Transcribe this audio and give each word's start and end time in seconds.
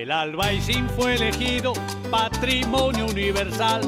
El 0.00 0.10
Albaicín 0.12 0.88
fue 0.96 1.16
elegido 1.16 1.74
patrimonio 2.10 3.04
universal 3.04 3.82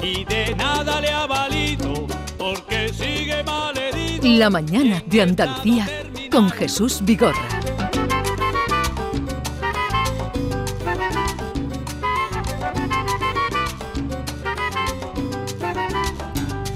y 0.00 0.24
de 0.24 0.54
nada 0.54 1.00
le 1.00 1.10
ha 1.10 1.26
valido 1.26 2.06
porque 2.38 2.90
sigue 2.90 3.42
malherido. 3.42 4.38
La 4.38 4.50
mañana 4.50 5.02
de 5.04 5.20
Andalucía 5.20 5.88
con 6.30 6.48
Jesús 6.48 7.00
Vigorra. 7.02 7.48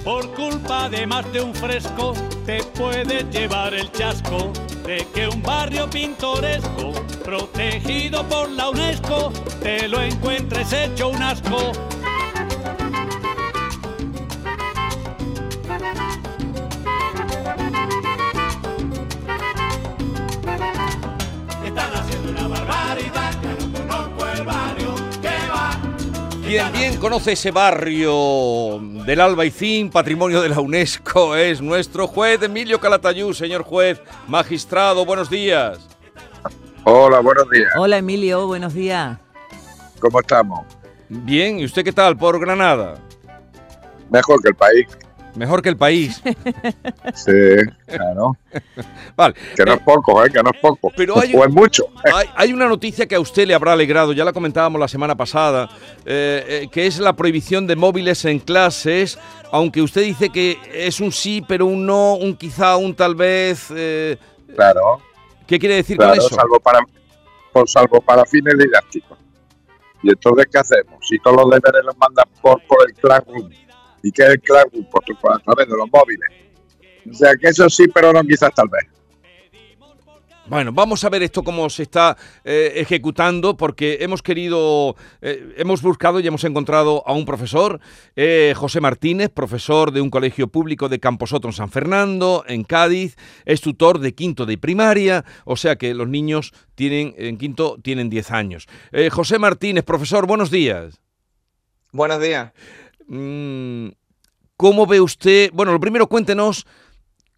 Por 0.02 0.28
culpa 0.34 0.88
de 0.88 1.06
más 1.06 1.32
de 1.32 1.40
un 1.40 1.54
fresco 1.54 2.14
te 2.44 2.64
puedes 2.64 3.30
llevar 3.30 3.74
el 3.74 3.92
chasco 3.92 4.52
de 4.84 5.06
que 5.14 5.28
un 5.28 5.40
barrio 5.40 5.88
pintoresco 5.88 7.01
protegido 7.22 8.26
por 8.28 8.50
la 8.50 8.70
UNESCO 8.70 9.32
te 9.62 9.88
lo 9.88 10.00
encuentres 10.00 10.72
hecho 10.72 11.08
un 11.08 11.22
asco. 11.22 11.72
Están 21.64 21.94
haciendo 21.94 22.30
una 22.30 22.48
barbaridad, 22.48 23.32
ya 23.42 23.66
no 23.66 23.72
conozco 23.72 24.26
el 24.26 24.44
barrio 24.44 24.94
que 25.20 25.28
va. 25.50 25.80
Quien 26.46 26.72
bien 26.72 26.96
conoce 26.98 27.32
ese 27.32 27.50
barrio 27.50 28.80
del 29.06 29.20
Albaicín, 29.20 29.90
patrimonio 29.90 30.42
de 30.42 30.48
la 30.48 30.60
UNESCO, 30.60 31.36
es 31.36 31.60
nuestro 31.60 32.06
juez 32.06 32.42
Emilio 32.42 32.80
Calatayú. 32.80 33.32
Señor 33.32 33.62
juez, 33.62 34.02
magistrado, 34.26 35.04
buenos 35.04 35.30
días. 35.30 35.91
Hola, 36.84 37.20
buenos 37.20 37.48
días. 37.50 37.70
Hola 37.76 37.98
Emilio, 37.98 38.46
buenos 38.46 38.74
días. 38.74 39.18
¿Cómo 40.00 40.20
estamos? 40.20 40.66
Bien, 41.08 41.60
¿y 41.60 41.64
usted 41.64 41.84
qué 41.84 41.92
tal 41.92 42.16
por 42.16 42.40
Granada? 42.40 42.94
Mejor 44.10 44.42
que 44.42 44.48
el 44.48 44.54
país. 44.54 44.86
Mejor 45.34 45.62
que 45.62 45.68
el 45.70 45.76
país. 45.76 46.20
Sí, 47.14 47.32
claro. 47.86 48.36
Vale. 49.16 49.34
Que 49.56 49.64
no 49.64 49.72
Eh, 49.72 49.76
es 49.76 49.82
poco, 49.82 50.24
¿eh? 50.24 50.30
Que 50.30 50.42
no 50.42 50.50
es 50.52 50.60
poco. 50.60 50.90
Pero 50.96 51.18
hay- 51.18 51.32
O 51.36 51.44
es 51.44 51.50
mucho. 51.50 51.84
Hay, 52.12 52.26
hay 52.34 52.52
una 52.52 52.66
noticia 52.68 53.06
que 53.06 53.14
a 53.14 53.20
usted 53.20 53.46
le 53.46 53.54
habrá 53.54 53.72
alegrado, 53.72 54.12
ya 54.12 54.24
la 54.24 54.32
comentábamos 54.32 54.80
la 54.80 54.88
semana 54.88 55.14
pasada, 55.14 55.68
eh, 56.04 56.44
eh, 56.64 56.68
que 56.70 56.86
es 56.86 56.98
la 56.98 57.14
prohibición 57.14 57.66
de 57.66 57.76
móviles 57.76 58.24
en 58.24 58.38
clases, 58.40 59.18
aunque 59.50 59.82
usted 59.82 60.02
dice 60.02 60.30
que 60.30 60.58
es 60.72 61.00
un 61.00 61.12
sí, 61.12 61.42
pero 61.46 61.66
un 61.66 61.84
no, 61.86 62.14
un 62.14 62.36
quizá, 62.36 62.76
un 62.76 62.94
tal 62.94 63.14
vez. 63.14 63.66
eh, 63.74 64.16
Claro, 64.54 65.00
¿Qué 65.52 65.58
quiere 65.58 65.74
decir 65.74 65.98
claro, 65.98 66.12
con 66.12 66.18
eso? 66.18 66.34
salvo 66.34 66.58
para, 66.60 66.78
por 67.52 67.68
salvo 67.68 68.00
para 68.00 68.24
fines 68.24 68.56
didácticos. 68.56 69.18
¿Y 70.02 70.08
entonces 70.08 70.46
qué 70.50 70.58
hacemos? 70.58 71.06
Si 71.06 71.18
todos 71.18 71.36
los 71.36 71.50
deberes 71.50 71.84
los 71.84 71.94
mandan 71.98 72.24
por, 72.40 72.66
por 72.66 72.78
el 72.88 72.94
Classroom. 72.94 73.50
¿Y 74.02 74.10
qué 74.12 74.22
es 74.22 74.28
el 74.30 74.40
Classroom? 74.40 74.86
Pues 74.90 75.04
tú, 75.04 75.28
a 75.28 75.38
través 75.40 75.68
de 75.68 75.76
los 75.76 75.86
móviles. 75.92 76.30
O 77.06 77.12
sea, 77.12 77.36
que 77.36 77.48
eso 77.48 77.68
sí, 77.68 77.86
pero 77.88 78.14
no 78.14 78.22
quizás 78.22 78.50
tal 78.54 78.66
vez. 78.70 78.84
Bueno, 80.46 80.72
vamos 80.72 81.04
a 81.04 81.08
ver 81.08 81.22
esto 81.22 81.44
cómo 81.44 81.70
se 81.70 81.84
está 81.84 82.16
eh, 82.44 82.72
ejecutando, 82.74 83.56
porque 83.56 83.98
hemos 84.00 84.22
querido, 84.22 84.96
eh, 85.20 85.54
hemos 85.56 85.82
buscado 85.82 86.18
y 86.18 86.26
hemos 86.26 86.42
encontrado 86.42 87.04
a 87.06 87.12
un 87.12 87.24
profesor, 87.24 87.78
eh, 88.16 88.52
José 88.56 88.80
Martínez, 88.80 89.30
profesor 89.30 89.92
de 89.92 90.00
un 90.00 90.10
colegio 90.10 90.48
público 90.48 90.88
de 90.88 90.98
Camposoto 90.98 91.46
en 91.46 91.52
San 91.54 91.70
Fernando, 91.70 92.44
en 92.48 92.64
Cádiz, 92.64 93.16
es 93.44 93.60
tutor 93.60 94.00
de 94.00 94.14
quinto 94.14 94.44
de 94.44 94.58
primaria, 94.58 95.24
o 95.44 95.56
sea 95.56 95.76
que 95.76 95.94
los 95.94 96.08
niños 96.08 96.52
tienen, 96.74 97.14
en 97.18 97.38
quinto 97.38 97.78
tienen 97.80 98.10
10 98.10 98.30
años. 98.32 98.66
José 99.12 99.38
Martínez, 99.38 99.84
profesor, 99.84 100.26
buenos 100.26 100.50
días. 100.50 101.00
Buenos 101.92 102.20
días. 102.20 102.52
Mm, 103.06 103.88
¿Cómo 104.56 104.86
ve 104.86 105.00
usted? 105.00 105.50
Bueno, 105.52 105.72
lo 105.72 105.80
primero 105.80 106.08
cuéntenos 106.08 106.66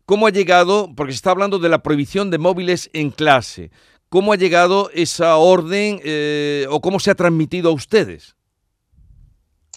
cómo 0.06 0.26
ha 0.26 0.30
llegado, 0.30 0.92
porque 0.94 1.12
se 1.12 1.16
está 1.16 1.30
hablando 1.30 1.58
de 1.58 1.68
la 1.68 1.82
prohibición 1.82 2.30
de 2.30 2.38
móviles 2.38 2.90
en 2.92 3.10
clase. 3.10 3.70
¿Cómo 4.08 4.32
ha 4.32 4.36
llegado 4.36 4.90
esa 4.94 5.36
orden 5.36 6.00
eh, 6.04 6.66
o 6.70 6.80
cómo 6.80 7.00
se 7.00 7.10
ha 7.10 7.14
transmitido 7.14 7.70
a 7.70 7.72
ustedes? 7.72 8.36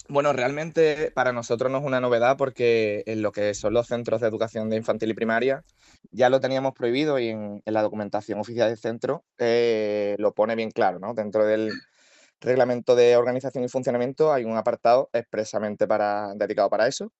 Bueno, 0.09 0.31
realmente 0.31 1.11
para 1.11 1.33
nosotros 1.33 1.69
no 1.69 1.79
es 1.79 1.83
una 1.83 1.99
novedad 1.99 2.37
porque 2.37 3.03
en 3.07 3.21
lo 3.21 3.33
que 3.33 3.53
son 3.53 3.73
los 3.73 3.87
centros 3.87 4.21
de 4.21 4.27
educación 4.27 4.69
de 4.69 4.77
infantil 4.77 5.09
y 5.09 5.13
primaria 5.13 5.65
ya 6.11 6.29
lo 6.29 6.39
teníamos 6.39 6.73
prohibido 6.73 7.19
y 7.19 7.29
en, 7.29 7.61
la 7.65 7.81
documentación 7.81 8.39
oficial 8.39 8.69
del 8.69 8.77
centro 8.77 9.25
eh, 9.37 10.15
lo 10.17 10.33
pone 10.33 10.55
bien 10.55 10.71
claro, 10.71 10.99
¿no? 10.99 11.13
Dentro 11.13 11.45
del 11.45 11.71
reglamento 12.39 12.95
de 12.95 13.17
organización 13.17 13.65
y 13.65 13.67
funcionamiento 13.67 14.31
hay 14.31 14.45
un 14.45 14.55
apartado 14.55 15.09
expresamente 15.11 15.87
para, 15.87 16.33
dedicado 16.35 16.69
para 16.69 16.87
eso 16.87 17.11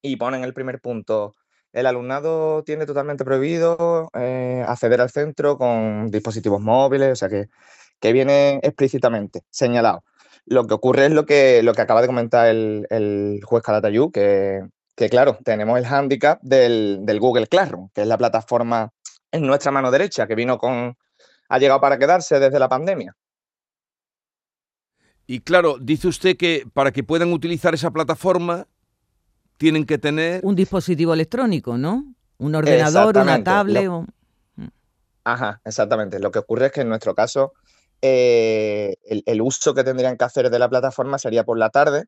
y 0.00 0.16
pone 0.16 0.36
en 0.36 0.44
el 0.44 0.54
primer 0.54 0.80
punto, 0.80 1.34
el 1.72 1.86
alumnado 1.86 2.62
tiene 2.64 2.86
totalmente 2.86 3.24
prohibido 3.24 4.10
eh, 4.14 4.64
acceder 4.66 5.00
al 5.00 5.10
centro 5.10 5.58
con 5.58 6.10
dispositivos 6.10 6.60
móviles, 6.60 7.12
o 7.12 7.16
sea 7.16 7.28
que, 7.28 7.48
que 8.00 8.12
viene 8.12 8.60
explícitamente 8.62 9.42
señalado. 9.50 10.04
Lo 10.46 10.66
que 10.66 10.74
ocurre 10.74 11.06
es 11.06 11.12
lo 11.12 11.26
que, 11.26 11.62
lo 11.62 11.74
que 11.74 11.82
acaba 11.82 12.00
de 12.00 12.06
comentar 12.06 12.48
el, 12.48 12.86
el 12.90 13.40
juez 13.44 13.62
Calatayú, 13.62 14.10
que, 14.10 14.62
que 14.96 15.08
claro, 15.08 15.38
tenemos 15.44 15.78
el 15.78 15.86
hándicap 15.86 16.40
del, 16.42 17.00
del 17.02 17.20
Google 17.20 17.46
Classroom, 17.46 17.90
que 17.94 18.02
es 18.02 18.06
la 18.06 18.18
plataforma 18.18 18.90
en 19.30 19.46
nuestra 19.46 19.70
mano 19.70 19.90
derecha, 19.90 20.26
que 20.26 20.34
vino 20.34 20.56
con, 20.58 20.96
ha 21.48 21.58
llegado 21.58 21.80
para 21.80 21.98
quedarse 21.98 22.40
desde 22.40 22.58
la 22.58 22.68
pandemia. 22.68 23.14
Y 25.26 25.40
claro, 25.40 25.76
dice 25.78 26.08
usted 26.08 26.38
que 26.38 26.64
para 26.72 26.90
que 26.90 27.04
puedan 27.04 27.34
utilizar 27.34 27.74
esa 27.74 27.90
plataforma 27.90 28.66
tienen 29.58 29.84
que 29.84 29.98
tener... 29.98 30.40
Un 30.44 30.54
dispositivo 30.54 31.12
electrónico, 31.12 31.76
¿no? 31.76 32.04
Un 32.38 32.54
ordenador, 32.54 33.16
una 33.18 33.44
tablet. 33.44 33.84
lo- 33.84 33.98
o- 33.98 34.06
Ajá, 35.24 35.60
exactamente. 35.64 36.18
Lo 36.20 36.30
que 36.30 36.38
ocurre 36.38 36.66
es 36.66 36.72
que 36.72 36.80
en 36.80 36.88
nuestro 36.88 37.14
caso 37.14 37.52
eh, 38.00 38.94
el, 39.04 39.22
el 39.26 39.42
uso 39.42 39.74
que 39.74 39.84
tendrían 39.84 40.16
que 40.16 40.24
hacer 40.24 40.48
de 40.48 40.58
la 40.58 40.68
plataforma 40.70 41.18
sería 41.18 41.44
por 41.44 41.58
la 41.58 41.68
tarde, 41.70 42.04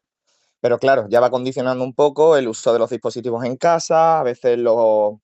pero 0.60 0.78
claro, 0.78 1.06
ya 1.08 1.20
va 1.20 1.30
condicionando 1.30 1.84
un 1.84 1.92
poco 1.94 2.36
el 2.36 2.48
uso 2.48 2.72
de 2.72 2.78
los 2.78 2.90
dispositivos 2.90 3.44
en 3.44 3.56
casa, 3.56 4.20
a 4.20 4.22
veces 4.22 4.56
los, 4.58 5.14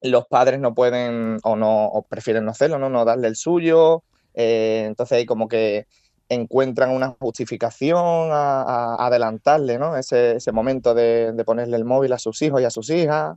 los 0.00 0.26
padres 0.26 0.60
no 0.60 0.74
pueden 0.74 1.38
o 1.42 1.56
no 1.56 1.86
o 1.86 2.02
prefieren 2.02 2.44
no 2.44 2.52
hacerlo, 2.52 2.78
no, 2.78 2.88
no 2.88 3.04
darle 3.04 3.28
el 3.28 3.36
suyo, 3.36 4.02
eh, 4.34 4.84
entonces 4.86 5.18
ahí 5.18 5.26
como 5.26 5.48
que 5.48 5.86
encuentran 6.34 6.90
una 6.90 7.14
justificación 7.18 8.30
a, 8.32 8.62
a 8.62 9.06
adelantarle, 9.06 9.78
¿no? 9.78 9.96
Ese, 9.96 10.36
ese 10.36 10.52
momento 10.52 10.94
de, 10.94 11.32
de 11.32 11.44
ponerle 11.44 11.76
el 11.76 11.84
móvil 11.84 12.12
a 12.12 12.18
sus 12.18 12.40
hijos 12.42 12.60
y 12.60 12.64
a 12.64 12.70
sus 12.70 12.90
hijas. 12.90 13.36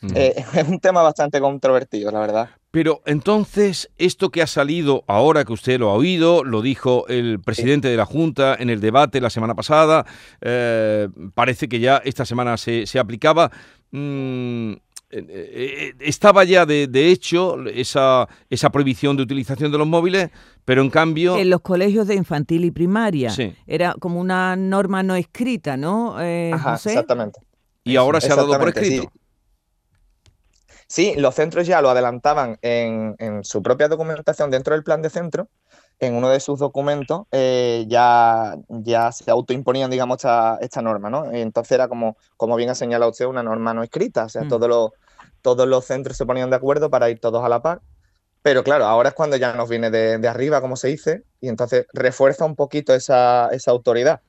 Mm. 0.00 0.10
Eh, 0.14 0.34
es 0.54 0.68
un 0.68 0.80
tema 0.80 1.02
bastante 1.02 1.40
controvertido, 1.40 2.10
la 2.10 2.20
verdad. 2.20 2.50
Pero 2.70 3.02
entonces, 3.04 3.90
esto 3.98 4.30
que 4.30 4.42
ha 4.42 4.46
salido 4.46 5.02
ahora 5.08 5.44
que 5.44 5.52
usted 5.52 5.80
lo 5.80 5.90
ha 5.90 5.94
oído, 5.94 6.44
lo 6.44 6.62
dijo 6.62 7.06
el 7.08 7.40
presidente 7.40 7.88
de 7.88 7.96
la 7.96 8.06
Junta 8.06 8.54
en 8.58 8.70
el 8.70 8.80
debate 8.80 9.20
la 9.20 9.30
semana 9.30 9.54
pasada, 9.56 10.06
eh, 10.40 11.08
parece 11.34 11.68
que 11.68 11.80
ya 11.80 12.00
esta 12.04 12.24
semana 12.24 12.56
se, 12.56 12.86
se 12.86 12.98
aplicaba. 12.98 13.50
mm, 13.90 14.74
estaba 15.10 16.44
ya 16.44 16.64
de, 16.66 16.86
de 16.86 17.08
hecho 17.08 17.64
esa, 17.66 18.28
esa 18.48 18.70
prohibición 18.70 19.16
de 19.16 19.22
utilización 19.24 19.72
de 19.72 19.78
los 19.78 19.86
móviles, 19.86 20.30
pero 20.64 20.82
en 20.82 20.90
cambio... 20.90 21.36
En 21.36 21.50
los 21.50 21.60
colegios 21.60 22.06
de 22.06 22.14
infantil 22.14 22.64
y 22.64 22.70
primaria. 22.70 23.30
Sí. 23.30 23.54
Era 23.66 23.94
como 23.98 24.20
una 24.20 24.56
norma 24.56 25.02
no 25.02 25.16
escrita, 25.16 25.76
¿no, 25.76 26.20
eh, 26.20 26.52
Ajá, 26.52 26.72
José? 26.72 26.90
exactamente. 26.90 27.40
Y 27.82 27.96
ahora 27.96 28.20
se 28.20 28.32
ha 28.32 28.36
dado 28.36 28.56
por 28.58 28.68
escrito. 28.68 29.10
Sí, 30.86 31.14
los 31.16 31.34
centros 31.36 31.66
ya 31.66 31.80
lo 31.80 31.90
adelantaban 31.90 32.58
en, 32.62 33.14
en 33.18 33.44
su 33.44 33.62
propia 33.62 33.88
documentación 33.88 34.50
dentro 34.50 34.74
del 34.74 34.82
plan 34.82 35.02
de 35.02 35.10
centro. 35.10 35.48
En 36.00 36.14
uno 36.14 36.30
de 36.30 36.40
sus 36.40 36.58
documentos 36.58 37.26
eh, 37.30 37.84
ya, 37.88 38.56
ya 38.68 39.12
se 39.12 39.30
autoimponían, 39.30 39.90
digamos, 39.90 40.16
esta, 40.16 40.56
esta 40.60 40.80
norma, 40.82 41.10
¿no? 41.10 41.30
Entonces 41.30 41.72
era 41.72 41.88
como, 41.88 42.16
como 42.38 42.56
bien 42.56 42.70
ha 42.70 42.74
señalado 42.74 43.10
usted, 43.10 43.26
una 43.26 43.42
norma 43.42 43.74
no 43.74 43.82
escrita. 43.82 44.24
O 44.24 44.28
sea, 44.30 44.44
Mm. 44.44 44.48
todos, 44.48 44.68
los, 44.68 44.90
todos 45.42 45.68
los 45.68 45.84
centros 45.84 46.16
se 46.16 46.24
ponían 46.26 46.48
de 46.50 46.56
acuerdo 46.56 46.88
para 46.90 47.10
ir 47.10 47.20
todos 47.20 47.44
a 47.44 47.48
la 47.50 47.60
par. 47.62 47.82
Pero 48.42 48.64
claro, 48.64 48.86
ahora 48.86 49.10
es 49.10 49.14
cuando 49.14 49.36
ya 49.36 49.52
nos 49.52 49.68
viene 49.68 49.90
de, 49.90 50.16
de 50.18 50.28
arriba, 50.28 50.62
como 50.62 50.76
se 50.76 50.88
dice, 50.88 51.24
y 51.40 51.48
entonces 51.48 51.86
refuerza 51.92 52.46
un 52.46 52.56
poquito 52.56 52.94
esa, 52.94 53.48
esa 53.52 53.70
autoridad. 53.70 54.22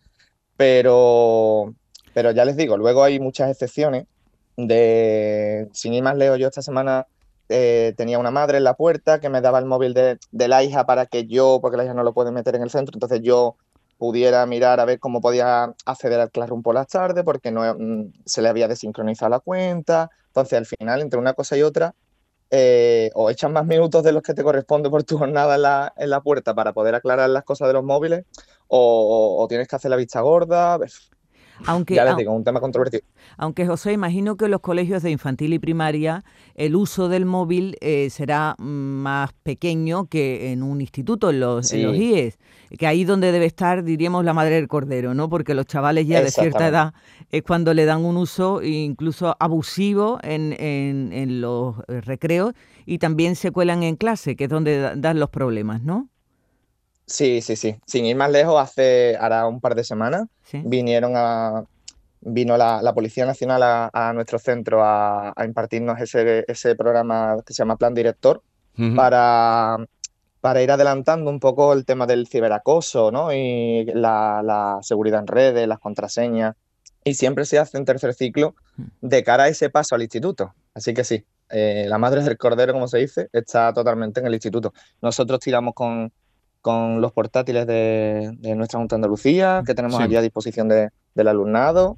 Pero, 0.57 1.73
pero 2.13 2.31
ya 2.31 2.45
les 2.45 2.57
digo, 2.57 2.77
luego 2.77 3.03
hay 3.03 3.19
muchas 3.19 3.49
excepciones 3.49 4.05
de, 4.57 5.69
sin 5.73 5.93
ir 5.93 6.03
más 6.03 6.17
lejos, 6.17 6.37
yo 6.37 6.47
esta 6.47 6.61
semana 6.61 7.07
eh, 7.51 7.93
tenía 7.97 8.17
una 8.17 8.31
madre 8.31 8.57
en 8.57 8.63
la 8.63 8.75
puerta 8.75 9.19
que 9.19 9.29
me 9.29 9.41
daba 9.41 9.59
el 9.59 9.65
móvil 9.65 9.93
de, 9.93 10.17
la 10.31 10.63
hija 10.63 10.85
para 10.85 11.05
que 11.05 11.27
yo, 11.27 11.59
porque 11.61 11.77
la 11.77 11.85
hija 11.85 11.93
no 11.93 12.03
lo 12.03 12.13
puede 12.13 12.31
meter 12.31 12.55
en 12.55 12.63
el 12.63 12.69
centro, 12.69 12.95
entonces 12.95 13.21
yo 13.21 13.57
pudiera 13.97 14.45
mirar 14.45 14.79
a 14.79 14.85
ver 14.85 14.99
cómo 14.99 15.21
podía 15.21 15.75
acceder 15.85 16.19
al 16.19 16.31
Classroom 16.31 16.63
por 16.63 16.75
las 16.75 16.87
tardes, 16.87 17.23
porque 17.23 17.51
no 17.51 17.61
mm, 17.77 18.13
se 18.25 18.41
le 18.41 18.49
había 18.49 18.67
desincronizado 18.67 19.29
la 19.29 19.39
cuenta. 19.39 20.09
Entonces, 20.27 20.57
al 20.57 20.65
final, 20.65 21.01
entre 21.01 21.19
una 21.19 21.33
cosa 21.33 21.57
y 21.57 21.61
otra, 21.61 21.93
eh, 22.49 23.11
o 23.13 23.29
echas 23.29 23.51
más 23.51 23.65
minutos 23.65 24.03
de 24.03 24.11
los 24.13 24.23
que 24.23 24.33
te 24.33 24.43
corresponde 24.43 24.89
por 24.89 25.03
tu 25.03 25.17
jornada 25.17 25.55
en 25.55 25.61
la, 25.63 25.93
en 25.97 26.09
la 26.09 26.21
puerta 26.21 26.55
para 26.55 26.73
poder 26.73 26.95
aclarar 26.95 27.29
las 27.29 27.43
cosas 27.43 27.67
de 27.67 27.73
los 27.73 27.83
móviles, 27.83 28.25
o 28.67 29.45
tienes 29.49 29.67
que 29.67 29.75
hacer 29.75 29.91
la 29.91 29.97
vista 29.97 30.21
gorda. 30.21 30.79
Aunque, 31.67 31.95
ya 31.95 32.03
les 32.05 32.13
au- 32.13 32.17
digo, 32.17 32.31
un 32.33 32.43
tema 32.43 32.59
controvertido. 32.59 33.03
Aunque 33.37 33.65
José, 33.67 33.93
imagino 33.93 34.35
que 34.35 34.45
en 34.45 34.51
los 34.51 34.61
colegios 34.61 35.03
de 35.03 35.11
infantil 35.11 35.53
y 35.53 35.59
primaria 35.59 36.23
el 36.55 36.75
uso 36.75 37.07
del 37.09 37.25
móvil 37.25 37.77
eh, 37.81 38.09
será 38.09 38.55
más 38.57 39.31
pequeño 39.43 40.05
que 40.05 40.51
en 40.51 40.63
un 40.63 40.81
instituto, 40.81 41.29
en 41.29 41.39
los, 41.39 41.71
en 41.73 41.83
los 41.83 41.95
Sí. 41.95 42.03
IES, 42.13 42.39
que 42.77 42.87
ahí 42.87 43.03
donde 43.03 43.31
debe 43.31 43.45
estar, 43.45 43.83
diríamos, 43.83 44.25
la 44.25 44.33
madre 44.33 44.55
del 44.55 44.67
cordero, 44.67 45.13
¿no? 45.13 45.29
Porque 45.29 45.53
los 45.53 45.65
chavales 45.65 46.07
ya 46.07 46.17
de 46.21 46.31
cierta 46.31 46.67
edad 46.67 46.93
es 47.29 47.43
cuando 47.43 47.73
le 47.73 47.85
dan 47.85 48.03
un 48.05 48.17
uso 48.17 48.61
incluso 48.63 49.35
abusivo 49.39 50.19
en, 50.23 50.53
en- 50.59 51.13
en 51.13 51.41
los 51.41 51.75
eh, 51.87 52.01
recreos 52.01 52.53
y 52.85 52.97
también 52.97 53.35
se 53.35 53.51
cuelan 53.51 53.83
en 53.83 53.95
clase, 53.95 54.35
que 54.35 54.45
es 54.45 54.49
donde 54.49 54.79
da- 54.79 54.95
dan 54.95 55.19
los 55.19 55.29
problemas, 55.29 55.81
¿no? 55.83 56.09
Sí, 57.11 57.41
sí, 57.41 57.55
sí. 57.55 57.75
Sin 57.85 58.05
ir 58.05 58.15
más 58.15 58.31
lejos, 58.31 58.59
hace 58.59 59.17
ahora 59.17 59.45
un 59.47 59.59
par 59.59 59.75
de 59.75 59.83
semanas 59.83 60.27
Sí. 60.43 60.61
vinieron 60.65 61.13
a, 61.15 61.63
vino 62.21 62.55
la, 62.57 62.81
la 62.81 62.93
Policía 62.93 63.25
Nacional 63.25 63.61
a, 63.63 63.89
a 63.93 64.13
nuestro 64.13 64.39
centro 64.39 64.83
a, 64.83 65.33
a 65.35 65.45
impartirnos 65.45 65.99
ese, 65.99 66.45
ese 66.47 66.75
programa 66.75 67.37
que 67.45 67.53
se 67.53 67.59
llama 67.59 67.75
Plan 67.77 67.93
Director 67.93 68.41
para, 68.95 69.77
para 70.39 70.61
ir 70.61 70.71
adelantando 70.71 71.29
un 71.29 71.39
poco 71.39 71.73
el 71.73 71.85
tema 71.85 72.07
del 72.07 72.27
ciberacoso, 72.27 73.11
¿no? 73.11 73.33
Y 73.33 73.85
la, 73.93 74.41
la 74.43 74.79
seguridad 74.81 75.19
en 75.19 75.27
redes, 75.27 75.67
las 75.67 75.79
contraseñas. 75.79 76.55
Y 77.03 77.15
siempre 77.15 77.45
se 77.45 77.59
hace 77.59 77.77
en 77.77 77.85
tercer 77.85 78.13
ciclo 78.13 78.55
de 79.01 79.23
cara 79.23 79.43
a 79.43 79.47
ese 79.49 79.69
paso 79.69 79.95
al 79.95 80.01
instituto. 80.03 80.53
Así 80.73 80.93
que 80.93 81.03
sí, 81.03 81.25
eh, 81.49 81.85
la 81.87 81.97
madre 81.97 82.23
del 82.23 82.37
cordero, 82.37 82.73
como 82.73 82.87
se 82.87 82.99
dice, 82.99 83.27
está 83.33 83.73
totalmente 83.73 84.19
en 84.19 84.27
el 84.27 84.33
instituto. 84.33 84.73
Nosotros 85.01 85.39
tiramos 85.39 85.73
con, 85.73 86.11
con 86.61 87.01
los 87.01 87.11
portátiles 87.11 87.65
de, 87.67 88.31
de 88.37 88.55
nuestra 88.55 88.79
Junta 88.79 88.95
de 88.95 88.97
Andalucía, 88.97 89.63
que 89.65 89.73
tenemos 89.73 89.97
Sí. 89.97 90.03
allí 90.03 90.15
a 90.15 90.21
disposición 90.21 90.67
de- 90.69 90.89
del 91.15 91.27
alumnado. 91.27 91.97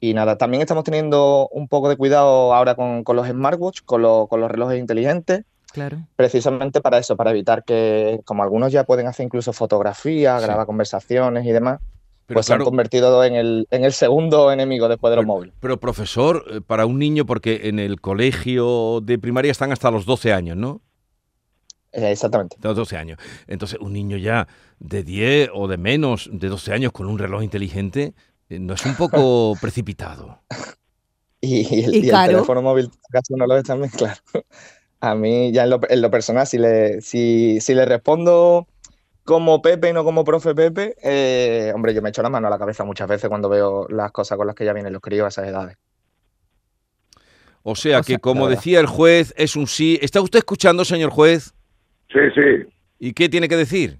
Y 0.00 0.14
nada, 0.14 0.36
también 0.38 0.62
estamos 0.62 0.84
teniendo 0.84 1.48
un 1.52 1.68
poco 1.68 1.88
de 1.88 1.96
cuidado 1.96 2.54
ahora 2.54 2.74
con, 2.74 3.04
con 3.04 3.16
los 3.16 3.28
smartwatch, 3.28 3.80
con, 3.84 4.02
los- 4.02 4.28
con 4.28 4.40
los 4.40 4.50
relojes 4.50 4.78
inteligentes, 4.80 5.44
Claro. 5.72 5.98
precisamente 6.16 6.80
para 6.80 6.98
eso, 6.98 7.16
para 7.16 7.30
evitar 7.30 7.62
que, 7.64 8.20
como 8.24 8.42
algunos 8.42 8.72
ya 8.72 8.84
pueden 8.84 9.06
hacer 9.06 9.24
incluso 9.26 9.52
fotografías, 9.52 10.40
Sí. 10.40 10.46
grabar 10.46 10.66
conversaciones 10.66 11.44
y 11.46 11.52
demás, 11.52 11.78
Pero 12.26 12.38
pues 12.38 12.46
se 12.46 12.54
han 12.54 12.64
convertido 12.64 13.22
en 13.24 13.34
el, 13.34 13.66
en 13.70 13.84
el 13.84 13.92
segundo 13.92 14.50
enemigo 14.50 14.88
después 14.88 15.10
de 15.10 15.16
los 15.16 15.24
Pero- 15.24 15.32
móviles. 15.34 15.54
pero 15.60 15.78
profesor, 15.78 16.44
eh, 16.50 16.60
para 16.60 16.86
un 16.86 16.98
niño, 16.98 17.26
porque 17.26 17.68
en 17.68 17.78
el 17.78 18.00
colegio 18.00 19.00
de 19.02 19.18
primaria 19.18 19.50
están 19.52 19.70
hasta 19.72 19.90
los 19.90 20.06
12 20.06 20.32
años, 20.32 20.56
¿no? 20.56 20.80
Eh, 21.92 22.10
exactamente. 22.12 22.56
De 22.60 22.68
los 22.68 22.76
12 22.76 22.96
años. 22.96 23.18
Entonces, 23.46 23.78
un 23.80 23.92
niño 23.92 24.16
ya 24.16 24.46
de 24.78 25.02
10 25.02 25.50
o 25.54 25.66
de 25.68 25.76
menos 25.78 26.28
de 26.32 26.48
12 26.48 26.72
años 26.72 26.92
con 26.92 27.06
un 27.06 27.18
reloj 27.18 27.42
inteligente, 27.42 28.14
eh, 28.48 28.58
¿no 28.60 28.74
es 28.74 28.84
un 28.86 28.94
poco 28.96 29.54
precipitado? 29.60 30.40
Y, 31.40 31.62
y 31.74 31.84
el, 31.84 31.94
Y 31.94 32.06
y 32.06 32.10
el 32.10 32.10
caro. 32.10 32.32
teléfono 32.32 32.62
móvil, 32.62 32.90
acaso 33.08 33.34
no 33.36 33.46
lo 33.46 33.56
es 33.56 33.64
también, 33.64 33.90
claro. 33.96 34.20
A 35.00 35.14
mí, 35.14 35.52
ya 35.52 35.64
en 35.64 35.70
lo, 35.70 35.80
en 35.88 36.02
lo 36.02 36.10
personal, 36.10 36.46
si 36.46 36.58
le, 36.58 37.00
si, 37.00 37.60
si 37.60 37.74
le 37.74 37.86
respondo 37.86 38.68
como 39.24 39.62
Pepe 39.62 39.90
y 39.90 39.92
no 39.92 40.04
como 40.04 40.24
profe 40.24 40.54
Pepe, 40.54 40.96
eh, 41.02 41.72
hombre, 41.74 41.94
yo 41.94 42.02
me 42.02 42.10
echo 42.10 42.22
la 42.22 42.30
mano 42.30 42.48
a 42.48 42.50
la 42.50 42.58
cabeza 42.58 42.84
muchas 42.84 43.08
veces 43.08 43.28
cuando 43.28 43.48
veo 43.48 43.86
las 43.88 44.12
cosas 44.12 44.36
con 44.38 44.46
las 44.46 44.56
que 44.56 44.64
ya 44.66 44.72
vienen 44.74 44.92
los 44.92 45.02
críos 45.02 45.24
a 45.26 45.28
esas 45.28 45.48
edades. 45.48 45.76
O 47.62 47.74
sea 47.76 48.00
O 48.00 48.02
que, 48.02 48.12
sea- 48.14 48.18
como 48.18 48.48
decía 48.48 48.80
el 48.80 48.86
juez, 48.86 49.34
es 49.36 49.56
un 49.56 49.66
sí. 49.66 49.98
¿Está 50.02 50.20
usted 50.20 50.38
escuchando, 50.40 50.84
señor 50.84 51.10
juez? 51.10 51.52
Sí, 52.12 52.18
sí, 52.34 52.68
¿Y 52.98 53.12
qué 53.12 53.28
tiene 53.28 53.48
que 53.48 53.56
decir? 53.56 53.98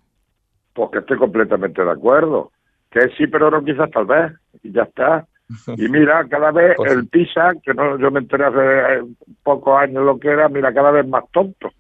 porque 0.72 0.98
estoy 0.98 1.18
completamente 1.18 1.82
de 1.84 1.90
acuerdo. 1.90 2.52
Que 2.90 3.00
sí, 3.18 3.26
pero 3.26 3.50
no 3.50 3.62
quizás 3.64 3.90
tal 3.90 4.06
vez. 4.06 4.32
Y 4.62 4.72
ya 4.72 4.82
está. 4.82 5.26
Y 5.76 5.88
mira, 5.88 6.24
cada 6.28 6.50
vez 6.52 6.74
Pues 6.76 6.92
el 6.92 7.06
PISA, 7.08 7.52
que 7.62 7.74
no, 7.74 7.98
yo 7.98 8.10
me 8.10 8.20
enteré 8.20 8.44
hace 8.44 8.58
eh, 8.58 9.02
pocos 9.42 9.78
años 9.80 10.04
lo 10.04 10.18
que 10.18 10.28
era, 10.28 10.48
mira, 10.48 10.72
cada 10.72 10.90
vez 10.92 11.06
más 11.06 11.24
tonto. 11.32 11.70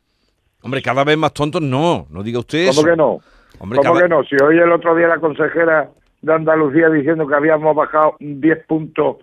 Hombre, 0.62 0.82
cada 0.82 1.04
vez 1.04 1.16
más 1.16 1.32
tontos 1.32 1.62
no, 1.62 2.06
no 2.10 2.22
diga 2.22 2.40
usted 2.40 2.68
eso. 2.68 2.82
¿Cómo 2.82 2.90
que 2.92 2.96
no? 2.96 3.18
Hombre, 3.58 3.78
¿Cómo 3.78 3.92
cada- 3.94 4.02
que 4.02 4.08
no? 4.08 4.22
Si 4.24 4.36
hoy 4.42 4.58
el 4.58 4.72
otro 4.72 4.94
día 4.94 5.08
la 5.08 5.18
consejera 5.20 5.88
de 6.20 6.32
Andalucía 6.34 6.90
diciendo 6.90 7.26
que 7.26 7.34
habíamos 7.34 7.74
bajado 7.74 8.16
10 8.20 8.66
puntos 8.66 9.16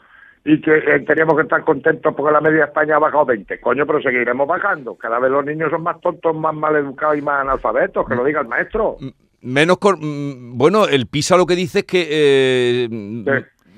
y 0.50 0.62
que 0.62 0.78
eh, 0.78 1.00
teníamos 1.06 1.36
que 1.36 1.42
estar 1.42 1.62
contentos 1.66 2.14
porque 2.16 2.32
la 2.32 2.40
media 2.40 2.60
de 2.60 2.66
España 2.68 2.96
ha 2.96 3.00
bajado 3.00 3.26
20. 3.26 3.60
Coño, 3.60 3.86
pero 3.86 4.02
seguiremos 4.02 4.48
bajando. 4.48 4.96
Cada 4.96 5.20
vez 5.20 5.30
los 5.30 5.44
niños 5.46 5.70
son 5.70 5.84
más 5.84 6.00
tontos, 6.00 6.34
más 6.36 6.56
mal 6.56 6.74
educados 6.78 7.18
y 7.18 7.22
más 7.22 7.42
analfabetos, 7.42 8.08
que 8.08 8.16
lo 8.16 8.24
diga 8.24 8.40
el 8.42 8.48
maestro. 8.48 8.96
Menos 9.42 9.78
con- 9.78 10.58
bueno, 10.58 10.86
el 10.88 11.08
PISA 11.08 11.36
lo 11.36 11.46
que 11.46 11.56
dice 11.56 11.80
es 11.80 11.86
que 11.86 12.08
eh, 12.10 12.90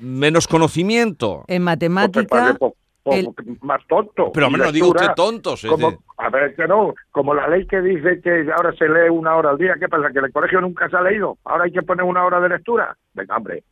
menos 0.00 0.46
conocimiento. 0.46 1.44
En 1.48 1.62
matemática, 1.64 2.26
padre, 2.28 2.54
pues, 3.02 3.18
el- 3.18 3.58
más 3.62 3.80
tonto. 3.88 4.30
Pero 4.32 4.46
hombre, 4.46 4.62
no 4.62 4.72
diga 4.72 4.86
lectura, 4.86 5.02
usted 5.10 5.14
tontos. 5.16 5.66
Como, 5.68 5.98
a 6.18 6.30
ver, 6.30 6.54
que 6.54 6.68
no, 6.68 6.94
como 7.10 7.34
la 7.34 7.48
ley 7.48 7.66
que 7.66 7.80
dice 7.82 8.20
que 8.22 8.46
ahora 8.56 8.72
se 8.78 8.88
lee 8.88 9.08
una 9.10 9.34
hora 9.34 9.50
al 9.50 9.58
día, 9.58 9.74
¿qué 9.78 9.88
pasa? 9.88 10.10
¿Que 10.12 10.20
en 10.20 10.26
el 10.26 10.32
colegio 10.32 10.60
nunca 10.60 10.88
se 10.88 10.96
ha 10.96 11.02
leído? 11.02 11.36
¿Ahora 11.44 11.64
hay 11.64 11.72
que 11.72 11.82
poner 11.82 12.04
una 12.04 12.24
hora 12.24 12.40
de 12.40 12.48
lectura? 12.48 12.96
Venga, 13.14 13.36
hombre. 13.36 13.64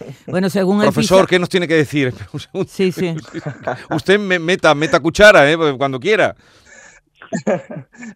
bueno, 0.26 0.48
según 0.50 0.76
el 0.78 0.84
Profesor, 0.92 1.20
PISA- 1.26 1.28
¿qué 1.28 1.38
nos 1.38 1.48
tiene 1.48 1.68
que 1.68 1.74
decir? 1.74 2.14
Sí, 2.68 2.92
sí. 2.92 3.14
Usted 3.90 4.18
me- 4.18 4.38
meta, 4.38 4.74
meta 4.74 5.00
cuchara, 5.00 5.50
¿eh? 5.50 5.56
cuando 5.76 5.98
quiera. 6.00 6.34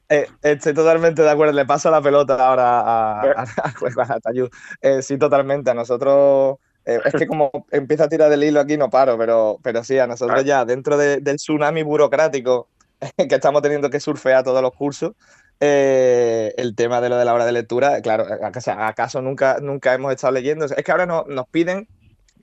Eh, 0.08 0.26
estoy 0.42 0.74
totalmente 0.74 1.22
de 1.22 1.30
acuerdo. 1.30 1.52
Le 1.52 1.64
paso 1.66 1.90
la 1.90 2.00
pelota 2.02 2.34
ahora 2.34 2.80
a, 2.80 3.20
a, 3.22 3.42
a- 3.42 4.14
a 4.14 4.20
Tayud. 4.20 4.48
Eh, 4.80 5.02
sí, 5.02 5.16
totalmente. 5.18 5.70
A 5.70 5.74
nosotros, 5.74 6.56
eh, 6.84 6.98
es 7.04 7.14
que 7.14 7.26
como 7.26 7.50
empiezo 7.70 8.04
a 8.04 8.08
tirar 8.08 8.30
del 8.30 8.44
hilo 8.44 8.60
aquí, 8.60 8.76
no 8.76 8.90
paro, 8.90 9.16
pero, 9.16 9.58
pero 9.62 9.82
sí, 9.84 9.98
a 9.98 10.06
nosotros 10.06 10.44
ya 10.44 10.64
dentro 10.64 10.96
de- 10.96 11.20
del 11.20 11.36
tsunami 11.36 11.82
burocrático 11.82 12.68
que 13.16 13.34
estamos 13.34 13.62
teniendo 13.62 13.90
que 13.90 14.00
surfear 14.00 14.42
todos 14.42 14.62
los 14.62 14.72
cursos, 14.72 15.12
eh, 15.60 16.54
el 16.56 16.74
tema 16.76 17.00
de 17.00 17.08
lo 17.08 17.16
de 17.16 17.24
la 17.24 17.34
hora 17.34 17.46
de 17.46 17.52
lectura, 17.52 18.00
claro, 18.02 18.26
¿acaso, 18.42 19.22
nunca, 19.22 19.58
nunca 19.60 19.94
hemos 19.94 20.12
estado 20.12 20.32
leyendo? 20.34 20.64
Es 20.66 20.84
que 20.84 20.92
ahora 20.92 21.06
no- 21.06 21.24
nos 21.28 21.48
piden 21.48 21.88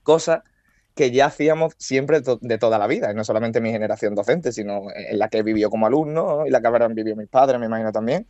cosas 0.03 0.41
que 0.95 1.11
ya 1.11 1.27
hacíamos 1.27 1.73
siempre 1.77 2.21
to- 2.21 2.39
de 2.41 2.57
toda 2.57 2.77
la 2.79 2.87
vida, 2.87 3.11
y 3.11 3.15
no 3.15 3.23
solamente 3.23 3.61
mi 3.61 3.71
generación 3.71 4.15
docente, 4.15 4.51
sino 4.51 4.83
en 4.95 5.17
la 5.19 5.29
que 5.29 5.43
vivió 5.43 5.69
como 5.69 5.87
alumno 5.87 6.39
¿no? 6.39 6.47
y 6.47 6.51
la 6.51 6.61
que 6.61 6.67
habrán 6.67 6.93
vivido 6.95 7.15
mis 7.15 7.29
padres, 7.29 7.59
me 7.59 7.65
imagino 7.67 7.91
también. 7.91 8.27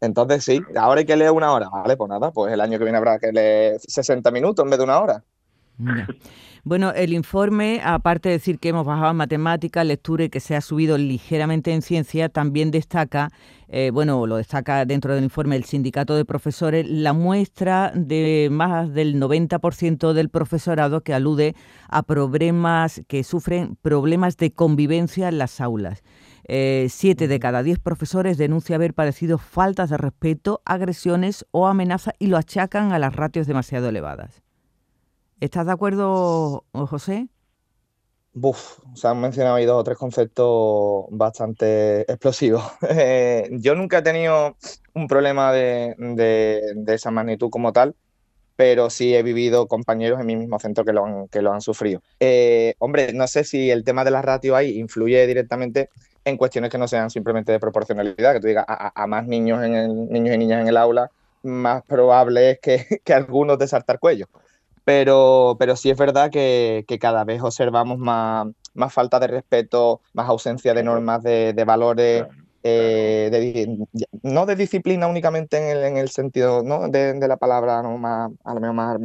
Entonces, 0.00 0.44
sí, 0.44 0.62
ahora 0.76 1.00
hay 1.00 1.06
que 1.06 1.16
leer 1.16 1.30
una 1.32 1.52
hora, 1.52 1.68
vale, 1.70 1.96
pues 1.96 2.08
nada, 2.08 2.32
pues 2.32 2.52
el 2.52 2.60
año 2.60 2.78
que 2.78 2.84
viene 2.84 2.98
habrá 2.98 3.18
que 3.18 3.32
leer 3.32 3.80
60 3.80 4.30
minutos 4.30 4.64
en 4.64 4.70
vez 4.70 4.78
de 4.78 4.84
una 4.84 5.00
hora. 5.00 5.24
Ya. 5.78 6.06
Bueno, 6.62 6.92
el 6.92 7.14
informe, 7.14 7.80
aparte 7.82 8.28
de 8.28 8.34
decir 8.34 8.58
que 8.58 8.68
hemos 8.68 8.84
bajado 8.84 9.12
en 9.12 9.16
matemática, 9.16 9.82
lectura 9.82 10.24
y 10.24 10.28
que 10.28 10.40
se 10.40 10.54
ha 10.54 10.60
subido 10.60 10.98
ligeramente 10.98 11.72
en 11.72 11.80
ciencia, 11.80 12.28
también 12.28 12.70
destaca, 12.70 13.30
eh, 13.68 13.90
bueno, 13.90 14.26
lo 14.26 14.36
destaca 14.36 14.84
dentro 14.84 15.14
del 15.14 15.24
informe 15.24 15.56
el 15.56 15.64
sindicato 15.64 16.14
de 16.14 16.26
profesores, 16.26 16.86
la 16.86 17.14
muestra 17.14 17.92
de 17.94 18.48
más 18.52 18.92
del 18.92 19.18
90% 19.18 20.12
del 20.12 20.28
profesorado 20.28 21.00
que 21.00 21.14
alude 21.14 21.54
a 21.88 22.02
problemas 22.02 23.00
que 23.08 23.24
sufren 23.24 23.76
problemas 23.80 24.36
de 24.36 24.52
convivencia 24.52 25.28
en 25.28 25.38
las 25.38 25.62
aulas. 25.62 26.02
Eh, 26.46 26.88
siete 26.90 27.26
de 27.26 27.38
cada 27.38 27.62
diez 27.62 27.78
profesores 27.78 28.36
denuncia 28.36 28.76
haber 28.76 28.92
padecido 28.92 29.38
faltas 29.38 29.88
de 29.88 29.96
respeto, 29.96 30.60
agresiones 30.66 31.46
o 31.52 31.68
amenazas 31.68 32.12
y 32.18 32.26
lo 32.26 32.36
achacan 32.36 32.92
a 32.92 32.98
las 32.98 33.16
ratios 33.16 33.46
demasiado 33.46 33.88
elevadas. 33.88 34.42
¿Estás 35.40 35.66
de 35.66 35.72
acuerdo, 35.72 36.64
José? 36.72 37.28
Buf, 38.32 38.78
se 38.94 39.08
han 39.08 39.20
mencionado 39.20 39.56
ahí 39.56 39.64
dos 39.66 39.80
o 39.80 39.84
tres 39.84 39.98
conceptos 39.98 41.06
bastante 41.10 42.02
explosivos. 42.10 42.62
Eh, 42.90 43.48
yo 43.52 43.74
nunca 43.74 43.98
he 43.98 44.02
tenido 44.02 44.56
un 44.94 45.06
problema 45.08 45.52
de, 45.52 45.94
esa 46.88 47.10
magnitud 47.10 47.50
como 47.50 47.72
tal, 47.72 47.96
pero 48.56 48.90
sí 48.90 49.14
he 49.14 49.22
vivido 49.22 49.68
compañeros 49.68 50.20
en 50.20 50.26
mi 50.26 50.36
mismo 50.36 50.58
centro 50.60 50.84
que 50.84 50.92
lo 50.92 51.04
han, 51.54 51.60
sufrido. 51.62 52.02
Eh, 52.20 52.74
hombre, 52.78 53.12
no 53.14 53.26
sé 53.28 53.44
si 53.44 53.70
el 53.70 53.84
tema 53.84 54.04
de 54.04 54.10
la 54.12 54.22
ratio 54.22 54.56
ahí 54.56 54.78
influye 54.78 55.26
directamente 55.26 55.90
en 56.24 56.36
cuestiones 56.36 56.70
que 56.70 56.78
no 56.78 56.88
sean 56.88 57.10
simplemente 57.10 57.52
de 57.52 57.60
proporcionalidad, 57.60 58.34
que 58.34 58.40
tú 58.40 58.46
digas 58.48 58.64
a, 58.68 58.88
a- 58.88 58.92
a 59.04 59.06
más 59.08 59.26
niños, 59.26 59.62
en 59.64 59.74
el, 59.74 60.08
niños 60.10 60.34
y 60.34 60.38
niñas 60.38 60.62
en 60.62 60.68
el 60.68 60.76
aula, 60.76 61.10
más 61.42 61.82
probable 61.84 62.52
es 62.52 62.60
que, 62.60 62.86
que 63.04 63.14
algunos 63.14 63.58
de 63.58 63.68
saltar 63.68 63.98
cuello. 63.98 64.26
Pero, 64.90 65.56
pero 65.58 65.76
sí 65.76 65.88
es 65.88 65.96
verdad 65.96 66.30
que, 66.30 66.84
que 66.88 66.98
cada 66.98 67.24
vez 67.24 67.40
observamos 67.42 67.98
más, 67.98 68.48
más 68.74 68.92
falta 68.92 69.20
de 69.20 69.28
respeto, 69.28 70.00
más 70.14 70.28
ausencia 70.28 70.74
de 70.74 70.82
normas, 70.82 71.22
de, 71.22 71.52
de 71.52 71.64
valores, 71.64 72.24
eh, 72.64 73.28
de 73.30 73.86
no 74.22 74.46
de 74.46 74.56
disciplina 74.56 75.06
únicamente 75.06 75.58
en 75.58 75.76
el, 75.76 75.84
en 75.84 75.96
el 75.96 76.08
sentido 76.10 76.62
¿no? 76.64 76.88
de, 76.88 77.12
de 77.14 77.28
la 77.28 77.36
palabra 77.36 77.82
¿no? 77.82 77.96
más, 77.98 78.32
a 78.44 78.52
lo 78.54 78.60
mejor 78.60 78.74
más, 78.74 78.98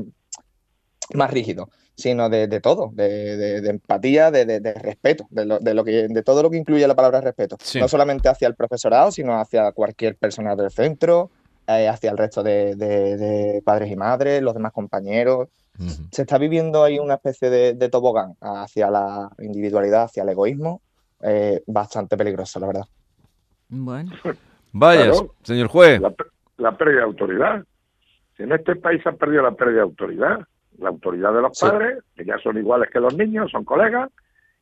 más 1.14 1.30
rígido, 1.32 1.70
sino 1.96 2.30
de, 2.30 2.48
de 2.48 2.60
todo, 2.62 2.90
de, 2.94 3.38
de- 3.38 3.62
de 3.62 3.70
empatía, 3.70 4.32
de, 4.32 4.60
respeto, 4.82 5.28
de, 5.30 5.46
lo, 5.46 5.60
de, 5.60 5.74
lo 5.76 5.84
que, 5.84 6.08
de 6.10 6.24
todo 6.24 6.42
lo 6.42 6.50
que 6.50 6.58
incluye 6.58 6.88
la 6.88 6.96
palabra 6.96 7.22
respeto. 7.22 7.58
Sí. 7.62 7.80
No 7.80 7.88
solamente 7.88 8.28
hacia 8.28 8.48
el 8.48 8.56
profesorado, 8.56 9.12
sino 9.12 9.40
hacia 9.40 9.72
cualquier 9.72 10.18
personal 10.18 10.58
del 10.58 10.72
centro, 10.72 11.30
eh, 11.68 11.88
hacia 11.88 12.12
el 12.12 12.18
resto 12.18 12.44
de, 12.44 12.76
de- 12.76 13.18
de 13.18 13.62
padres 13.64 13.92
y 13.92 13.96
madres, 13.96 14.42
los 14.42 14.54
demás 14.54 14.72
compañeros. 14.72 15.50
Se 16.12 16.22
está 16.22 16.38
viviendo 16.38 16.84
ahí 16.86 17.00
una 17.00 17.16
especie 17.16 17.50
de, 17.50 17.74
de 17.74 17.90
tobogán 17.90 18.34
hacia 18.40 18.90
la 18.90 19.30
individualidad, 19.40 20.04
hacia 20.04 20.24
el 20.24 20.30
egoísmo, 20.30 20.82
eh, 21.22 21.62
bastante 21.68 22.16
peligroso, 22.16 22.60
la 22.62 22.68
verdad. 22.68 22.86
Bueno, 23.70 24.12
Vaya, 24.72 25.04
Claro. 25.12 25.36
señor 25.44 25.68
juez. 25.68 26.02
La, 26.58 26.78
pérdida 26.78 26.98
de 27.00 27.04
autoridad. 27.04 27.64
Si 28.38 28.44
en 28.44 28.52
este 28.54 28.76
país 28.78 29.02
se 29.04 29.10
ha 29.10 29.14
perdido 29.14 29.42
la 29.44 29.52
pérdida 29.52 29.78
de 29.78 29.82
autoridad, 29.84 30.40
la 30.78 30.90
autoridad 30.90 31.34
de 31.34 31.42
los 31.42 31.58
Sí. 31.58 31.66
padres, 31.66 32.00
que 32.16 32.24
ya 32.26 32.38
son 32.40 32.58
iguales 32.58 32.90
que 32.92 33.00
los 33.02 33.14
niños, 33.16 33.52
son 33.52 33.66
colegas, 33.66 34.10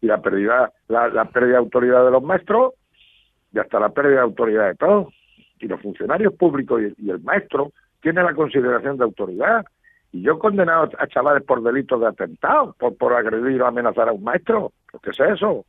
y 0.01 0.07
la 0.07 0.21
pérdida, 0.21 0.71
la, 0.87 1.09
la 1.09 1.25
pérdida 1.25 1.53
de 1.53 1.57
autoridad 1.59 2.05
de 2.05 2.11
los 2.11 2.23
maestros, 2.23 2.73
y 3.51 3.59
hasta 3.59 3.79
la 3.79 3.89
pérdida 3.89 4.15
de 4.17 4.21
autoridad 4.21 4.67
de 4.67 4.75
todos. 4.75 5.13
Y 5.63 5.67
los 5.67 5.81
funcionarios 5.81 6.33
públicos 6.33 6.81
y, 6.97 7.09
el 7.09 7.21
maestro 7.21 7.71
tienen 8.01 8.25
la 8.25 8.33
consideración 8.33 8.97
de 8.97 9.05
autoridad. 9.05 9.65
Y 10.11 10.21
yo 10.21 10.33
he 10.33 10.39
condenado 10.39 10.89
a 10.99 11.07
chavales 11.07 11.43
por 11.43 11.63
delitos 11.63 12.01
de 12.01 12.07
atentado, 12.07 12.75
por, 12.77 12.97
por 12.97 13.13
agredir 13.13 13.61
o 13.61 13.65
amenazar 13.65 14.09
a 14.09 14.11
un 14.11 14.23
maestro. 14.23 14.73
¿Pero 14.91 15.01
¿Qué 15.01 15.09
es 15.11 15.19
eso? 15.35 15.65